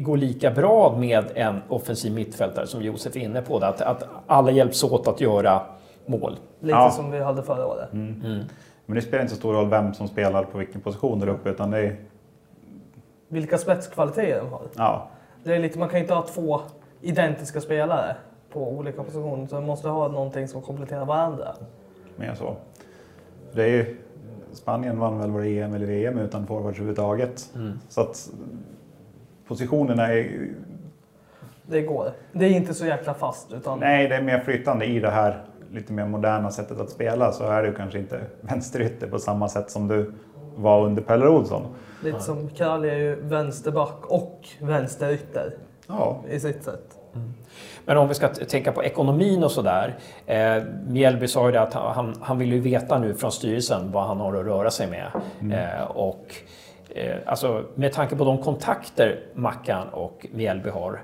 [0.00, 4.50] går lika bra med en offensiv mittfältare som Josef är inne på, att, att alla
[4.50, 5.62] hjälps åt att göra
[6.06, 6.36] mål.
[6.60, 6.90] Lite Ja.
[6.90, 7.88] som vi hade förra året.
[7.92, 11.50] men det spelar inte så stor roll vem som spelar på vilken position där uppe,
[11.50, 11.96] utan det är,
[13.28, 14.62] Vilka spetskvaliteter de har.
[14.76, 15.08] ja,
[15.44, 16.60] Det är lite, man kan inte ha två
[17.00, 18.16] identiska spelare
[18.52, 21.54] på olika positioner, så man måste ha någonting som kompletterar varandra.
[22.16, 22.56] mer så.
[23.52, 23.96] Det är ju,
[24.52, 27.52] Spanien vann väl både EM eller VM utan forwards överhuvudtaget.
[27.88, 28.30] Så att
[29.48, 30.48] positionerna är,
[31.66, 32.10] Det går.
[32.32, 35.44] Det är inte så jäkla fast, utan nej det är mer flytande i det här
[35.72, 39.70] lite mer moderna sättet att spela så är du kanske inte vänsterytter på samma sätt
[39.70, 40.12] som du
[40.56, 41.62] var under Pelle Olsson.
[42.06, 45.54] Lite som Kralj är ju vänsterback och vänsterytter
[45.86, 46.98] Ja, i sitt sätt.
[47.84, 49.98] Men om vi ska tänka på ekonomin och sådär.
[50.26, 54.06] Eh, Mjällby sa ju det att han, han vill ju veta nu från styrelsen vad
[54.06, 55.10] han har att röra sig med.
[55.52, 56.34] Eh, och
[56.88, 61.02] eh, alltså, med tanke på de kontakter Mackan och Mjällby har,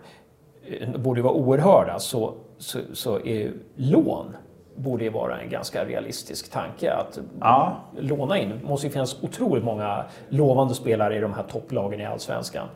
[0.66, 4.36] eh, borde ju vara oerhörda, så, så, så är lån
[4.76, 6.92] borde ju vara en ganska realistisk tanke.
[6.92, 7.76] Att Ja.
[7.98, 8.48] låna in.
[8.48, 12.68] Det måste ju finnas otroligt många lovande spelare i de här topplagen i Allsvenskan.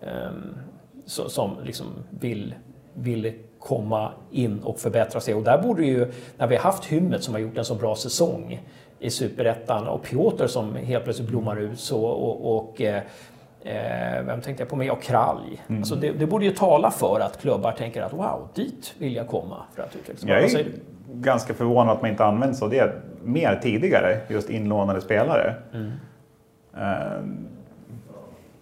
[0.00, 0.54] Ehm,
[1.06, 2.54] som liksom vill,
[2.94, 5.34] vill komma in och förbättra sig.
[5.34, 7.94] Och där borde ju, när vi har haft Hymmet som har gjort en så bra
[7.96, 8.60] säsong
[8.98, 13.02] i Superettan och Piotr som helt plötsligt blommar ut så och, och eh,
[13.64, 14.90] eh, vem tänkte jag på med?
[14.90, 15.62] Och Kralj.
[15.68, 19.28] Alltså det, det borde ju tala för att klubbar tänker att wow, dit vill jag
[19.28, 20.24] komma för att utvecklas.
[20.24, 20.72] jag är du?
[21.14, 22.92] ganska förvånad att man inte använt så det
[23.22, 25.54] mer tidigare, just inlånade spelare.
[26.76, 27.22] Eh,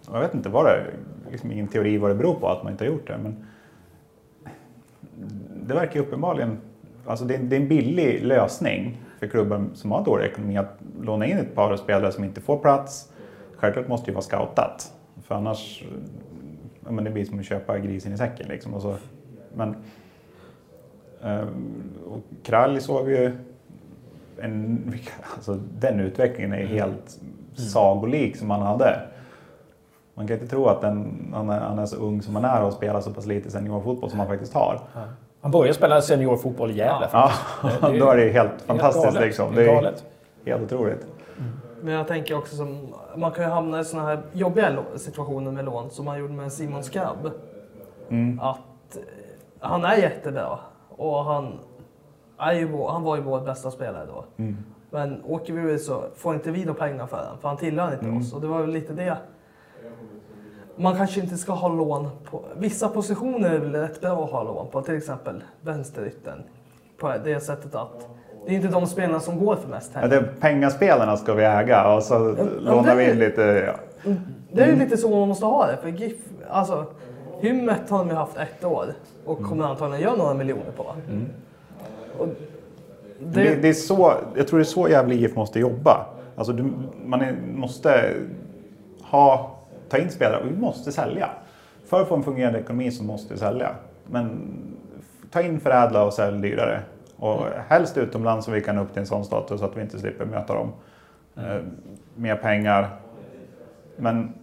[0.07, 0.85] och jag vet inte vad det
[1.31, 3.17] liksom ingen teori vad det beror på att man inte har gjort det.
[3.17, 3.45] Men
[5.67, 6.57] det verkar ju uppenbarligen,
[7.05, 10.79] alltså det är, det är en billig lösning för klubbar som har dålig ekonomi att
[11.01, 13.10] låna in ett par spelare som inte får plats.
[13.61, 14.91] Självklart måste det ju vara scoutat.
[15.23, 15.83] För annars
[16.85, 18.47] ja, men det blir som att köpa grisen i säcken.
[18.49, 18.73] Liksom.
[18.73, 18.95] Och så,
[19.55, 19.75] men,
[21.23, 21.45] eh,
[22.11, 23.31] och Kralj såg ju
[24.41, 24.93] en,
[25.35, 27.19] alltså, den utvecklingen är helt
[27.55, 28.99] sagolik som han hade.
[30.13, 32.63] Man kan inte tro att den, han, är, han är så ung som han är
[32.63, 34.81] och spelar så pass lite seniorfotboll som han faktiskt har.
[35.41, 37.07] Han började spela seniorfotboll i Gävle.
[37.11, 37.31] Ja,
[37.61, 37.81] faktiskt.
[37.81, 39.05] Det- det då är det helt fantastiskt.
[39.05, 39.21] galet.
[39.21, 39.55] liksom.
[39.55, 40.05] Det är Det är galet.
[40.45, 41.05] helt otroligt.
[41.81, 45.65] Men jag tänker också som, man kan ju hamna i såna här jobbiga situationer med
[45.65, 47.31] lån som man gjorde med Simon Skrabb.
[48.09, 48.39] Mm.
[48.39, 48.57] Att
[48.95, 49.01] eh,
[49.59, 50.59] han är jättebra
[50.89, 51.59] och han,
[52.37, 54.25] är ju, vår- han var ju vår bästa spelare då.
[54.37, 54.57] Mm.
[54.89, 57.93] Men åker vi ut så får inte vi då pengar för honom, för han tillhör
[57.93, 58.17] inte Mm.
[58.17, 58.33] oss.
[58.33, 59.17] Och det var väl lite det.
[60.75, 62.43] Man kanske inte ska ha lån på...
[62.57, 66.43] Vissa positioner är väl rätt bra att ha lån på, till exempel vänsterytten.
[66.99, 68.09] På det sättet att
[68.45, 70.21] det är inte de spelarna som går för mest Ja, heller.
[70.21, 73.41] det, pengaspelarna ska vi äga och så Ja, lånar vi in lite.
[73.41, 73.73] Ja.
[74.51, 75.77] Det är ju lite så man måste ha det.
[75.77, 76.15] För GIF,
[76.49, 76.85] alltså,
[77.39, 78.85] Hymmet har de ju haft ett år
[79.25, 80.83] och kommer antagligen göra några miljoner på.
[82.17, 82.27] Och
[83.19, 86.05] det, Det, det är så, jag tror det är så jävla IF måste jobba.
[86.35, 86.65] Alltså du,
[87.05, 88.13] man är, måste
[89.01, 89.57] ha,
[89.89, 91.29] ta in spelare och vi måste sälja.
[91.85, 93.69] För att få en fungerande ekonomi så måste vi sälja.
[94.05, 94.53] Men
[95.31, 96.81] ta in förädla och sälj dyrare.
[97.21, 99.99] Och helst utomlands så vi kan upp till en sån status så att vi inte
[99.99, 100.71] slipper möta dem.
[101.37, 101.57] Eh,
[102.15, 102.89] mer pengar.
[103.95, 104.33] Men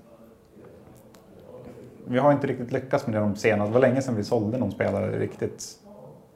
[2.05, 3.70] vi har inte riktigt lyckats med det de senaste.
[3.70, 5.64] Det var länge sedan vi sålde någon spelare riktigt.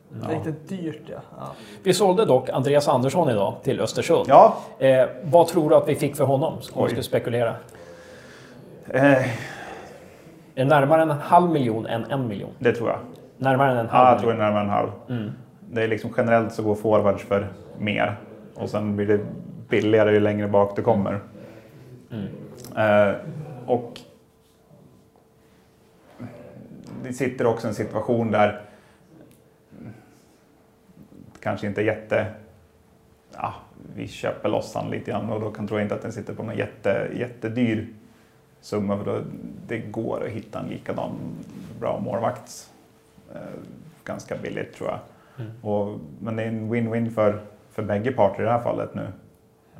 [0.08, 1.16] det är riktigt dyrt ja.
[1.38, 1.46] ja.
[1.82, 4.24] Vi sålde dock Andreas Andersson idag till Östersund.
[4.28, 6.52] Ja, Eh, vad tror du att vi fick för honom?
[6.72, 7.54] Om vi skulle spekulera.
[8.88, 9.26] eh, Är
[10.54, 12.50] det närmare en halv miljon än en miljon?
[12.58, 12.98] det tror jag.
[13.36, 14.88] Närmare än en halv Ja, jag tror det är närmare en halv.
[15.08, 15.32] Mm.
[15.74, 17.48] Det är liksom generellt så går forwards för
[17.78, 18.16] mer.
[18.54, 19.20] Och sen blir det
[19.68, 21.20] billigare ju längre bak det kommer.
[22.76, 23.14] Eh,
[23.66, 24.00] och
[27.02, 28.62] det sitter också en situation där
[31.40, 32.26] kanske inte jätte...
[33.32, 33.54] Ja,
[33.96, 36.34] vi köper loss han lite grann och då kan, tror jag inte att den sitter
[36.34, 37.88] på någon jätte, jättedyr
[38.60, 39.22] summa för då,
[39.66, 41.12] det går att hitta en likadan
[41.80, 42.70] bra målvakt
[43.34, 43.40] eh,
[44.04, 44.98] ganska billigt tror jag.
[45.62, 49.06] Och, men det är en win-win för, för bägge parter i det här fallet nu.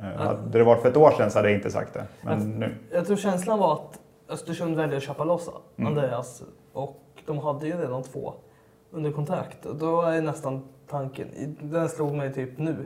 [0.01, 2.05] Eh, hade det varit för ett år sedan så hade jag inte sagt det.
[2.21, 2.75] Men nu.
[2.91, 3.99] Jag tror känslan var att
[4.29, 5.87] Östersund väljer att köpa loss Mm.
[5.87, 6.43] Andreas
[6.73, 8.33] och de hade ju redan två
[8.91, 9.65] under kontrakt.
[9.65, 11.27] Och då är nästan tanken,
[11.61, 12.85] den slog mig typ nu,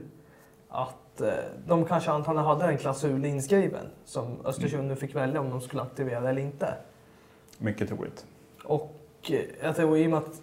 [0.70, 1.30] att eh,
[1.68, 5.82] de kanske antagligen hade en klausul inskriven som Östersund nu fick välja om de skulle
[5.82, 6.74] aktivera eller inte.
[7.58, 8.26] Mycket troligt.
[8.64, 8.96] Och
[9.30, 10.42] eh, jag tror i och med att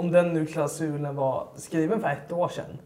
[0.00, 2.78] om den nu klausulen var skriven för ett år sedan,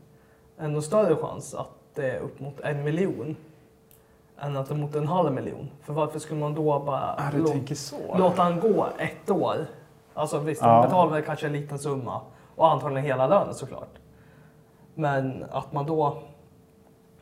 [0.59, 3.37] ännu större chans att det är upp mot en miljon
[4.39, 5.71] än att det är mot en halv miljon.
[5.83, 7.97] För varför skulle man då bara lå- så.
[8.19, 9.57] låta han gå ett år?
[10.15, 10.77] Alltså visst, Ja.
[10.77, 12.21] de betalar väl kanske en liten summa
[12.57, 13.99] och antagligen hela lönen såklart.
[14.95, 16.23] Men att man då,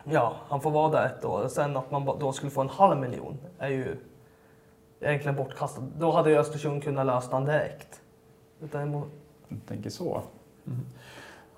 [0.04, 2.68] ja, han får vara där ett år och sen att man då skulle få en
[2.68, 3.96] halv miljon är ju
[5.00, 5.84] egentligen bortkastat.
[5.98, 8.00] Då hade ju Östersund kunnat lösa den direkt.
[8.60, 9.04] Utan
[9.68, 10.20] tänker så.
[10.64, 10.72] Ja.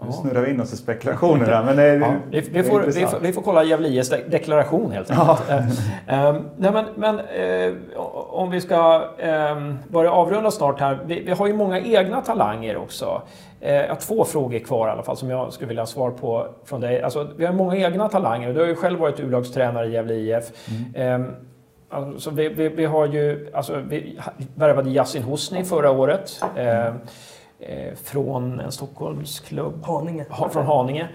[0.06, 1.64] Nu snurrar vi in oss i spekulationer här.
[1.64, 3.62] Men det, är- Ja, vi, vi, får, vi, får, vi får kolla
[4.10, 5.50] de- deklaration helt enkelt.
[5.50, 7.74] Eh, ehm, nej men, men eh,
[8.30, 10.98] om vi ska eh, börja avrunda snart här.
[11.06, 13.22] Vi, har ju många egna talanger också.
[13.60, 16.10] Eh, jag har två frågor kvar i alla fall som jag skulle vilja ha svar
[16.10, 17.02] på från dig.
[17.02, 18.54] Alltså, vi har många egna talanger.
[18.54, 20.44] Du har ju själv varit U-lagstränare i Gävle IF.
[20.94, 21.22] Mm.
[21.22, 21.28] Eh,
[21.90, 22.48] Alltså vi,
[22.84, 24.18] har ju, alltså vi
[24.54, 26.40] värvade Yasin Hosni förra året.
[26.56, 26.94] Eh,
[27.94, 29.84] från en Stockholmsklubb.
[29.84, 30.26] Haninge.
[30.30, 31.08] Ha, från Haninge.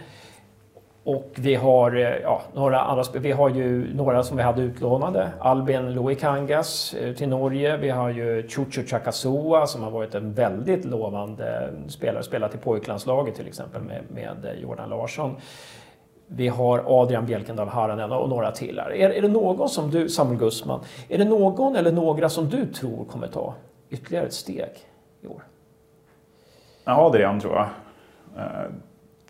[1.04, 5.30] Och vi har, eh, ja, några andra, vi har ju några som vi hade utlånade.
[5.40, 7.78] Albin Loikangas eh, till Norge.
[7.78, 12.24] Vi har ju Chucho Chakasua som har varit en väldigt lovande spelare.
[12.24, 15.36] Spelat i pojklandslaget till exempel med, med eh, Jordan Larsson.
[16.28, 18.92] Vi har Adrian Bjelkendal Haranen och några till här.
[18.92, 22.66] Är, är det någon som du, Samuel Gussman, är det någon eller några som du
[22.66, 23.54] tror kommer ta
[23.90, 24.72] ytterligare ett steg
[25.22, 25.44] i år?
[26.96, 27.68] Adrian tror jag.
[28.38, 28.72] Eh,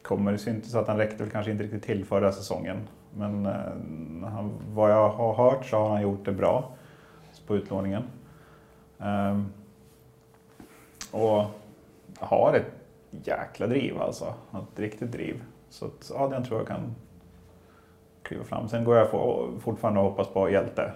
[0.01, 2.78] kommer det syntes att han räckte väl kanske inte riktigt till förra säsongen.
[3.14, 6.72] Men eh, han, vad jag har hört så har han gjort det bra
[7.47, 8.03] på utlåningen.
[8.99, 9.51] Ehm,
[11.12, 11.43] och
[12.20, 12.72] har ett
[13.26, 14.34] jäkla driv alltså.
[14.53, 15.43] Ett riktigt driv.
[15.70, 16.95] Så att Adrian tror jag kan
[18.22, 18.68] kliva fram.
[18.68, 19.10] Sen går jag
[19.62, 20.91] fortfarande och hoppas på Hjälte.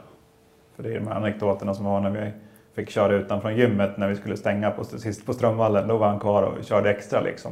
[0.75, 2.31] För det är de här anekdoterna som var när vi
[2.73, 5.87] fick köra utanför gymmet när vi skulle stänga på, sist på Strömvallen.
[5.87, 7.51] Då var han kvar och körde extra liksom.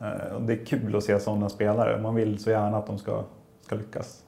[0.00, 2.00] Eh, och det är kul att se sådana spelare.
[2.00, 3.22] Man vill så gärna att de ska,
[3.60, 4.22] ska lyckas.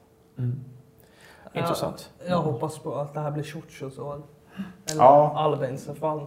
[1.55, 2.11] Intressant.
[2.19, 4.23] Jag, jag hoppas på att det här blir Ciucios år.
[4.91, 5.33] Eller Ja.
[5.37, 5.85] Albins.
[5.87, 6.27] för Fan.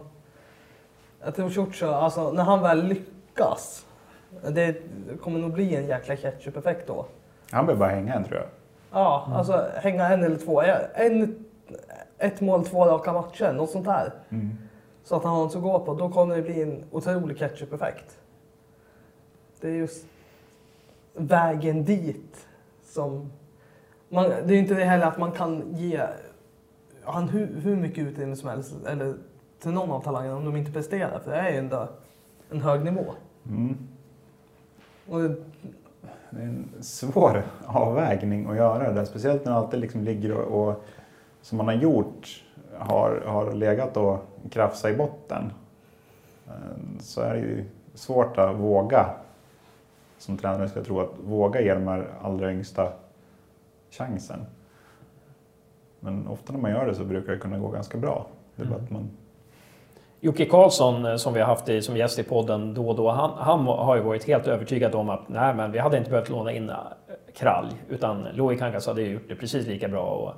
[1.24, 3.86] Jag tror Ciucio, alltså när han väl lyckas.
[4.48, 4.76] Det
[5.22, 7.06] kommer nog bli en jäkla ketchup-effekt då.
[7.50, 8.46] Han behöver bara hänga en tror jag.
[8.92, 10.62] Ja, alltså hänga en eller två.
[10.94, 11.44] En,
[12.18, 14.12] ett mål, två raka matcher, något sånt där.
[15.04, 15.94] Så att han har något att gå på.
[15.94, 18.18] Då kommer det bli en otrolig ketchup-effekt.
[19.60, 20.06] Det är just
[21.14, 22.46] vägen dit
[22.84, 23.32] som...
[24.08, 26.02] Man, det är ju inte det heller att man kan ge
[27.04, 29.14] han hur, hur mycket utrymme som helst eller
[29.62, 31.18] till någon av talangerna om de inte presterar.
[31.18, 31.88] För det är ju ändå
[32.50, 33.04] en hög nivå.
[33.48, 33.76] Mm.
[35.06, 35.28] Det,
[36.30, 39.04] Det är en svår avvägning att göra det där.
[39.04, 40.84] Speciellt när det alltid liksom ligger och, och
[41.46, 42.44] som man har gjort
[42.78, 44.18] har, har legat och
[44.50, 45.52] krafsat i botten.
[46.46, 49.10] Eh, Så är det ju svårt att våga
[50.18, 52.92] som tränare ska jag tro att våga ge de här allra yngsta
[53.90, 54.46] chansen.
[56.00, 58.26] Men ofta när man gör det så brukar det kunna gå ganska bra.
[58.56, 59.10] Det är bara att man
[60.20, 63.10] Jocke Karlsson eh, som vi har haft i, som gäst i podden då och då,
[63.10, 66.28] han, han har ju varit helt övertygad om att nej, men vi hade inte behövt
[66.28, 66.70] låna in
[67.36, 70.02] Kralj, utan Louis Kangas hade gjort det precis lika bra.
[70.02, 70.34] Och,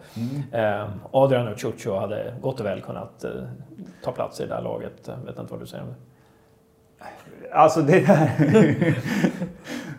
[0.54, 3.30] eh, Adrian och Ciucio hade gott och väl kunnat eh,
[4.02, 4.92] ta plats i det där laget.
[5.04, 5.96] Jag vet inte vad du säger om det.
[7.52, 8.30] Alltså det där,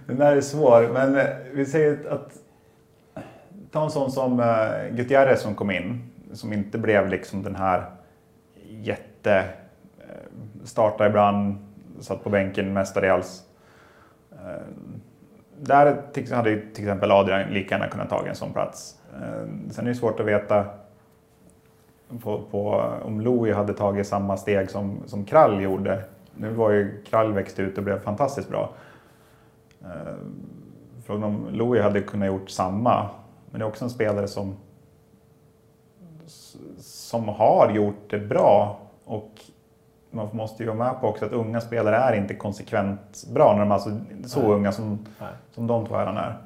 [0.05, 0.89] den där är svår.
[0.93, 2.31] Men eh, vi säger att
[3.71, 6.09] ta en sån som uh, Gutierrez som kom in.
[6.33, 7.91] Som inte blev liksom den här
[8.69, 9.43] jätte...
[10.63, 11.57] Starta ibland,
[11.99, 13.43] satt på bänken mestadels.
[15.61, 18.99] Där hade ju till exempel Adrian lika gärna kunnat ta en sån plats.
[19.13, 20.65] Eh, sen är det svårt att veta
[22.23, 26.03] på, på, om Louis hade tagit samma steg som, som Krall gjorde.
[26.35, 28.73] Nu var ju Krall växt ut och blev fantastiskt bra.
[29.81, 30.13] Eh,
[31.05, 33.09] Frågan om Louis hade kunnat gjort samma.
[33.51, 34.55] Men det är också en spelare som,
[36.77, 38.79] som har gjort det bra.
[39.05, 39.41] Och
[40.11, 43.53] man måste ju vara med på också att unga spelare är inte konsekvent bra.
[43.53, 44.51] När de är så Nej.
[44.51, 45.29] unga som, Nej.
[45.51, 46.37] som de två herrarna är.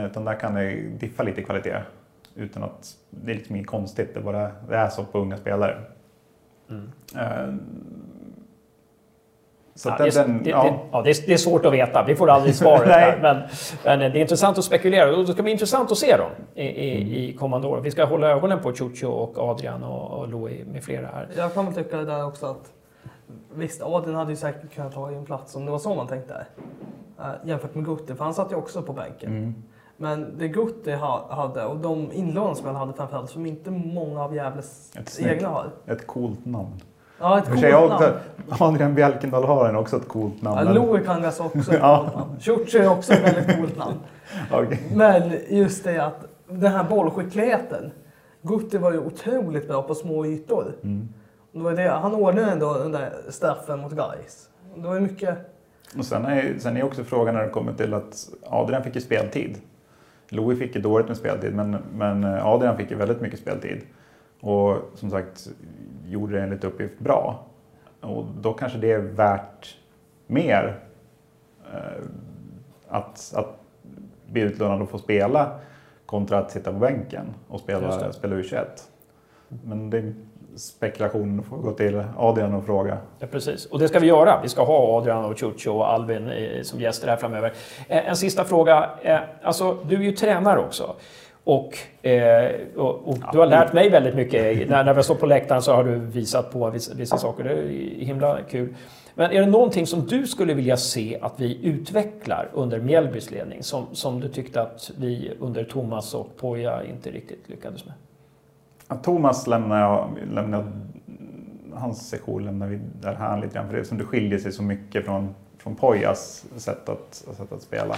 [0.00, 1.82] Eh, Utan där kan det diffa lite i kvalitet.
[2.34, 4.14] Utan att det är liksom inget konstigt.
[4.14, 5.76] Det, bara, det är så på unga spelare.
[6.70, 6.90] Mm.
[9.74, 10.62] Eh, Ja, den, det, är- den, det, ja.
[10.62, 13.18] det, ja, det, är, det är svårt att veta, vi får aldrig svaret där.
[13.22, 13.42] Men,
[13.84, 16.62] men det är intressant att spekulera och det ska bli intressant att se dem i,
[16.64, 17.08] i, Mm.
[17.14, 17.80] i kommande år.
[17.80, 21.28] Vi ska hålla ögonen på Ciucio och Adrian och, och Louis med flera här.
[21.36, 22.72] jag kan väl tycka det där också att
[23.54, 26.46] visst, Adrian hade ju säkert kunnat ta en plats om det var så man tänkte.
[27.20, 29.30] Uh, jämfört med Gutti, för han satt ju också på bänken.
[29.36, 29.54] Mm.
[29.96, 34.34] Men det Gutti ha, hade och de inlåningsspel han hade framförallt som inte många av
[34.34, 35.70] Gävles egna har.
[35.86, 36.80] Ett coolt namn.
[37.24, 37.92] Ja, ett coolt namn.
[37.92, 38.14] också,
[38.64, 40.58] Adrian Bjelkendal har en också ett coolt namn.
[40.58, 42.26] Ja, men- Louis Kangas också ett Ja.
[42.40, 43.94] Ciucio är också ett väldigt coolt namn.
[44.52, 44.82] Okej.
[44.94, 47.90] Men just det att den här bollskickligheten.
[48.42, 50.72] Gutti var ju otroligt bra på små ytor.
[50.82, 51.08] Mm.
[51.52, 54.48] Det var det, han ordnade ändå den där straffen mot Gais.
[54.76, 55.38] Det var mycket...
[55.98, 59.00] Och sen är, sen är också frågan när det kommer till att Adrian fick ju
[59.00, 59.56] speltid.
[60.28, 63.80] Louis fick ju dåligt med speltid, men, men Adrian fick ju väldigt mycket speltid.
[64.40, 65.48] Och som sagt,
[66.08, 67.44] gjorde det enligt uppgift bra.
[68.00, 69.76] Och då kanske det är värt
[70.26, 70.78] mer
[71.72, 71.78] eh,
[72.88, 73.60] att, att
[74.26, 75.58] bli utlånad och få spela
[76.06, 78.64] kontra att sitta på bänken och spela, spela U21.
[79.48, 80.14] Men det är
[80.56, 82.98] spekulation, får gå till Adrian och fråga.
[83.18, 83.66] Ja, precis.
[83.66, 84.40] Och det ska vi göra.
[84.42, 87.52] Vi ska ha Adrian och Ciucio och Albin eh, som gäster här framöver.
[87.88, 88.90] Eh, En sista fråga.
[89.02, 90.94] Eh, Alltså, du är ju tränare också.
[91.44, 94.68] Och, eh, och, och du har lärt mig väldigt mycket.
[94.68, 97.44] När, när vi står på läktaren så har du visat på vissa, vissa saker.
[97.44, 98.74] Det är himla kul.
[99.14, 103.62] Men är det någonting som du skulle vilja se att vi utvecklar under Mjällbys ledning
[103.62, 107.94] som, som du tyckte att vi under Thomas och Poja inte riktigt lyckades med?
[108.88, 110.72] Ja, Thomas lämnar jag, lämnar jag,
[111.78, 113.68] hans sektion lämnar vi där här lite grann.
[113.68, 117.62] För det som det skiljer sig så mycket från, från Pojas sätt att, sätt att
[117.62, 117.94] spela.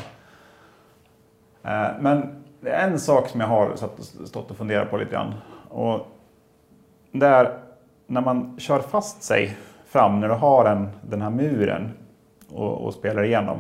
[1.62, 3.76] Eh, Men det är en sak som jag har
[4.26, 5.34] stått och funderat på lite grann.
[5.68, 6.06] Och
[7.12, 7.58] det är
[8.06, 11.90] när man kör fast sig fram, när du har en, den här muren
[12.48, 13.58] och, och spelar igenom.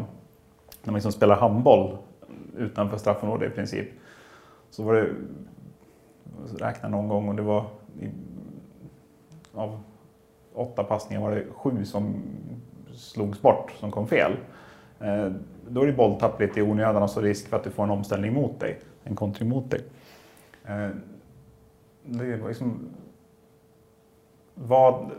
[0.82, 1.96] När man liksom spelar handboll
[2.56, 3.88] utanför straffområdet i princip.
[4.70, 5.08] Så var det
[6.58, 7.64] räkna någon gång och det var
[8.00, 8.08] i,
[9.54, 9.80] av
[10.54, 12.14] åtta passningar var det sju som
[12.94, 14.32] slogs bort, som kom fel.
[15.00, 15.32] Eh,
[15.68, 17.90] då är det bolltapp lite i onödan och så risk för att du får en
[17.90, 19.80] omställning mot dig, en kontring mot dig.
[20.64, 20.88] Eh,
[22.02, 22.78] det liksom,
[24.54, 25.10] vad,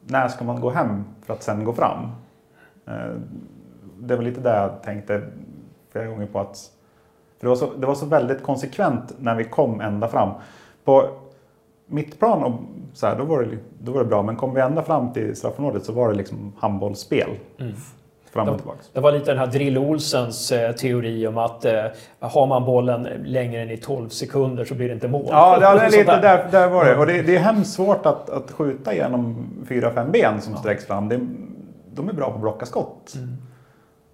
[0.00, 2.10] när ska man gå hem för att sen gå fram?
[2.86, 3.14] Eh,
[3.98, 5.22] det var lite det jag tänkte
[5.90, 6.72] flera gånger på att
[7.38, 10.30] för det, var så, det var så väldigt konsekvent när vi kom ända fram.
[10.84, 11.10] På
[11.86, 12.60] mittplan och
[12.92, 15.36] så här, då, var det, då var det bra, men kom vi ända fram till
[15.36, 17.30] straffområdet så var det liksom handbollsspel.
[17.58, 17.74] Mm.
[18.36, 18.78] Fram och tillbaka.
[18.92, 21.84] Det var lite den här Drill Olsens eh, teori om att eh,
[22.20, 25.26] har man bollen längre än i 12 sekunder så blir det inte mål.
[25.28, 26.48] Ja, det, det lite där.
[26.50, 26.96] där, var det.
[26.96, 30.86] Och det, det är hemskt svårt att, att skjuta genom fyra, fem ben som sträcks
[30.86, 31.08] fram.
[31.08, 31.20] Det,
[31.94, 33.12] de är bra på att blocka skott.
[33.16, 33.36] Mm.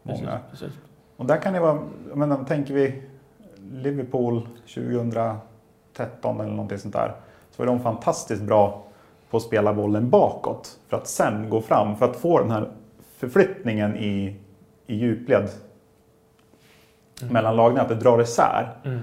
[0.04, 0.38] Precis, Många.
[0.50, 0.72] precis.
[1.16, 3.02] Och där kan det vara, jag menar, tänker vi
[3.72, 7.12] Liverpool 2013 eller någonting sånt där.
[7.50, 8.82] Så var de fantastiskt bra
[9.30, 11.96] på att spela bollen bakåt för att sen gå fram.
[11.96, 12.68] För att få den här
[13.22, 14.36] förflyttningen i,
[14.86, 15.48] i djupled
[17.30, 18.70] mellan lagen, att det drar isär.
[18.84, 19.00] Mm.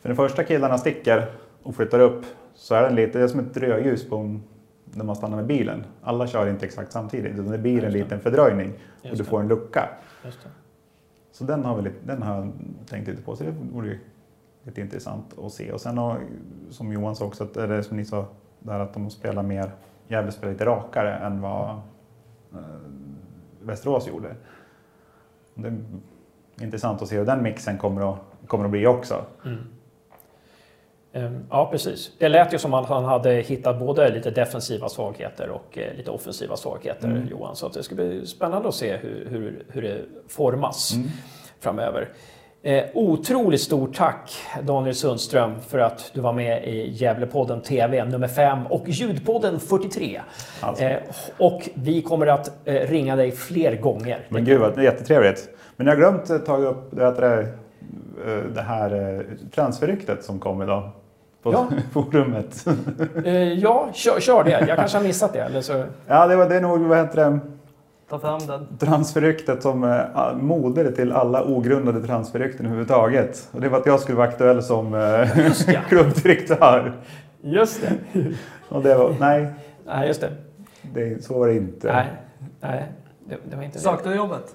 [0.00, 1.26] För den första killarna sticker
[1.62, 2.24] och flyttar upp
[2.54, 4.42] så är den lite, det är som ett rödljus på en,
[4.84, 5.84] när man stannar med bilen.
[6.02, 8.72] Alla kör inte exakt samtidigt utan det blir en liten fördröjning
[9.10, 9.88] och du får en lucka.
[11.32, 12.52] Så den har, vi lite, den har jag
[12.86, 13.98] tänkt lite på, så det vore
[14.62, 15.72] lite intressant att se.
[15.72, 16.20] Och sen har,
[16.70, 18.26] som Johan sa också, att, eller som ni sa,
[18.58, 19.70] där att de spelar mer,
[20.08, 21.70] Gävle spelar lite rakare än vad
[22.52, 22.58] eh,
[23.68, 24.34] Västerås gjorde.
[25.54, 25.74] Det är
[26.64, 29.24] intressant att se hur den mixen kommer att, kommer att bli också.
[29.44, 29.58] Mm.
[31.12, 32.12] Ehm, Ja, precis.
[32.18, 36.10] Det lät ju som att han hade hittat både lite defensiva svagheter och eh, lite
[36.10, 37.28] offensiva svagheter, Mm.
[37.28, 37.56] Johan.
[37.56, 41.08] Så det ska bli spännande att se hur, hur, hur det formas Mm.
[41.60, 42.08] framöver.
[42.62, 48.28] Eh, otroligt stort tack Daniel Sundström för att du var med i Gävlepodden TV nummer
[48.28, 50.20] 5 och Ljudpodden 43.
[50.60, 50.84] Alltså.
[50.84, 50.96] Eh,
[51.38, 54.26] och vi kommer att eh, ringa dig fler gånger.
[54.28, 55.48] Men gud vad det är jättetrevligt.
[55.76, 57.48] Men jag har glömt ta upp det, här,
[58.54, 60.90] det här transferryktet som kom idag.
[61.42, 61.68] På Ja.
[61.92, 62.66] forumet.
[63.56, 64.64] Ja, kör, kör det.
[64.68, 65.40] Jag kanske har missat det.
[65.40, 65.84] Eller så...
[66.06, 67.38] Ja, det, var, det är nog, vad heter det?
[68.10, 68.66] Ta fram den.
[68.78, 73.48] transferryktet som eh, moder till alla ogrundade transferrykten överhuvudtaget.
[73.52, 75.80] Och det var att jag skulle vara aktuell som eh, Just ja.
[75.88, 76.92] klubbdirektör.
[77.40, 77.92] Just det.
[78.68, 79.46] Och det var, nej,
[79.86, 80.30] Nej, just det.
[80.82, 81.92] det, så var det inte.
[81.92, 82.06] Nej,
[82.60, 82.84] nej
[83.28, 83.82] det, det var inte det.
[83.82, 84.54] Saknar du jobbet?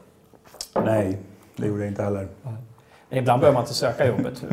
[0.86, 1.18] Nej,
[1.56, 2.28] det gjorde jag inte heller.
[3.10, 4.48] Men Ibland behöver man inte söka jobbet för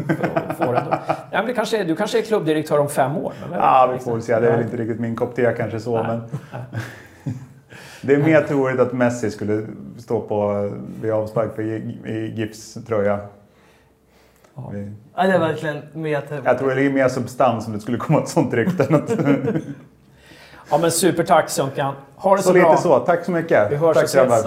[0.51, 0.85] att få det.
[1.09, 3.33] Nej, men det kanske, är- du kanske är klubbdirektör om fem år?
[3.53, 4.41] Ja, vi får väl se.
[4.41, 6.07] Det är väl inte riktigt min kopp te kanske så, Nej.
[6.07, 6.23] men
[8.03, 9.67] det är mer troligt att Messi skulle
[9.99, 10.71] stå på
[11.03, 13.21] vid avspark för i, gipströja.
[14.55, 14.73] Ja.
[15.17, 16.23] Ja, det är verkligen mer.
[16.45, 19.03] Jag tror det är mer substans om det skulle komma ett sånt rykte.
[20.71, 21.95] Ja, men supertack Sunkan.
[22.17, 22.71] Ha det så, Så bra.
[22.71, 22.99] lite så.
[22.99, 23.73] Tack så mycket.
[23.73, 24.45] Vi hörs Tack och ses.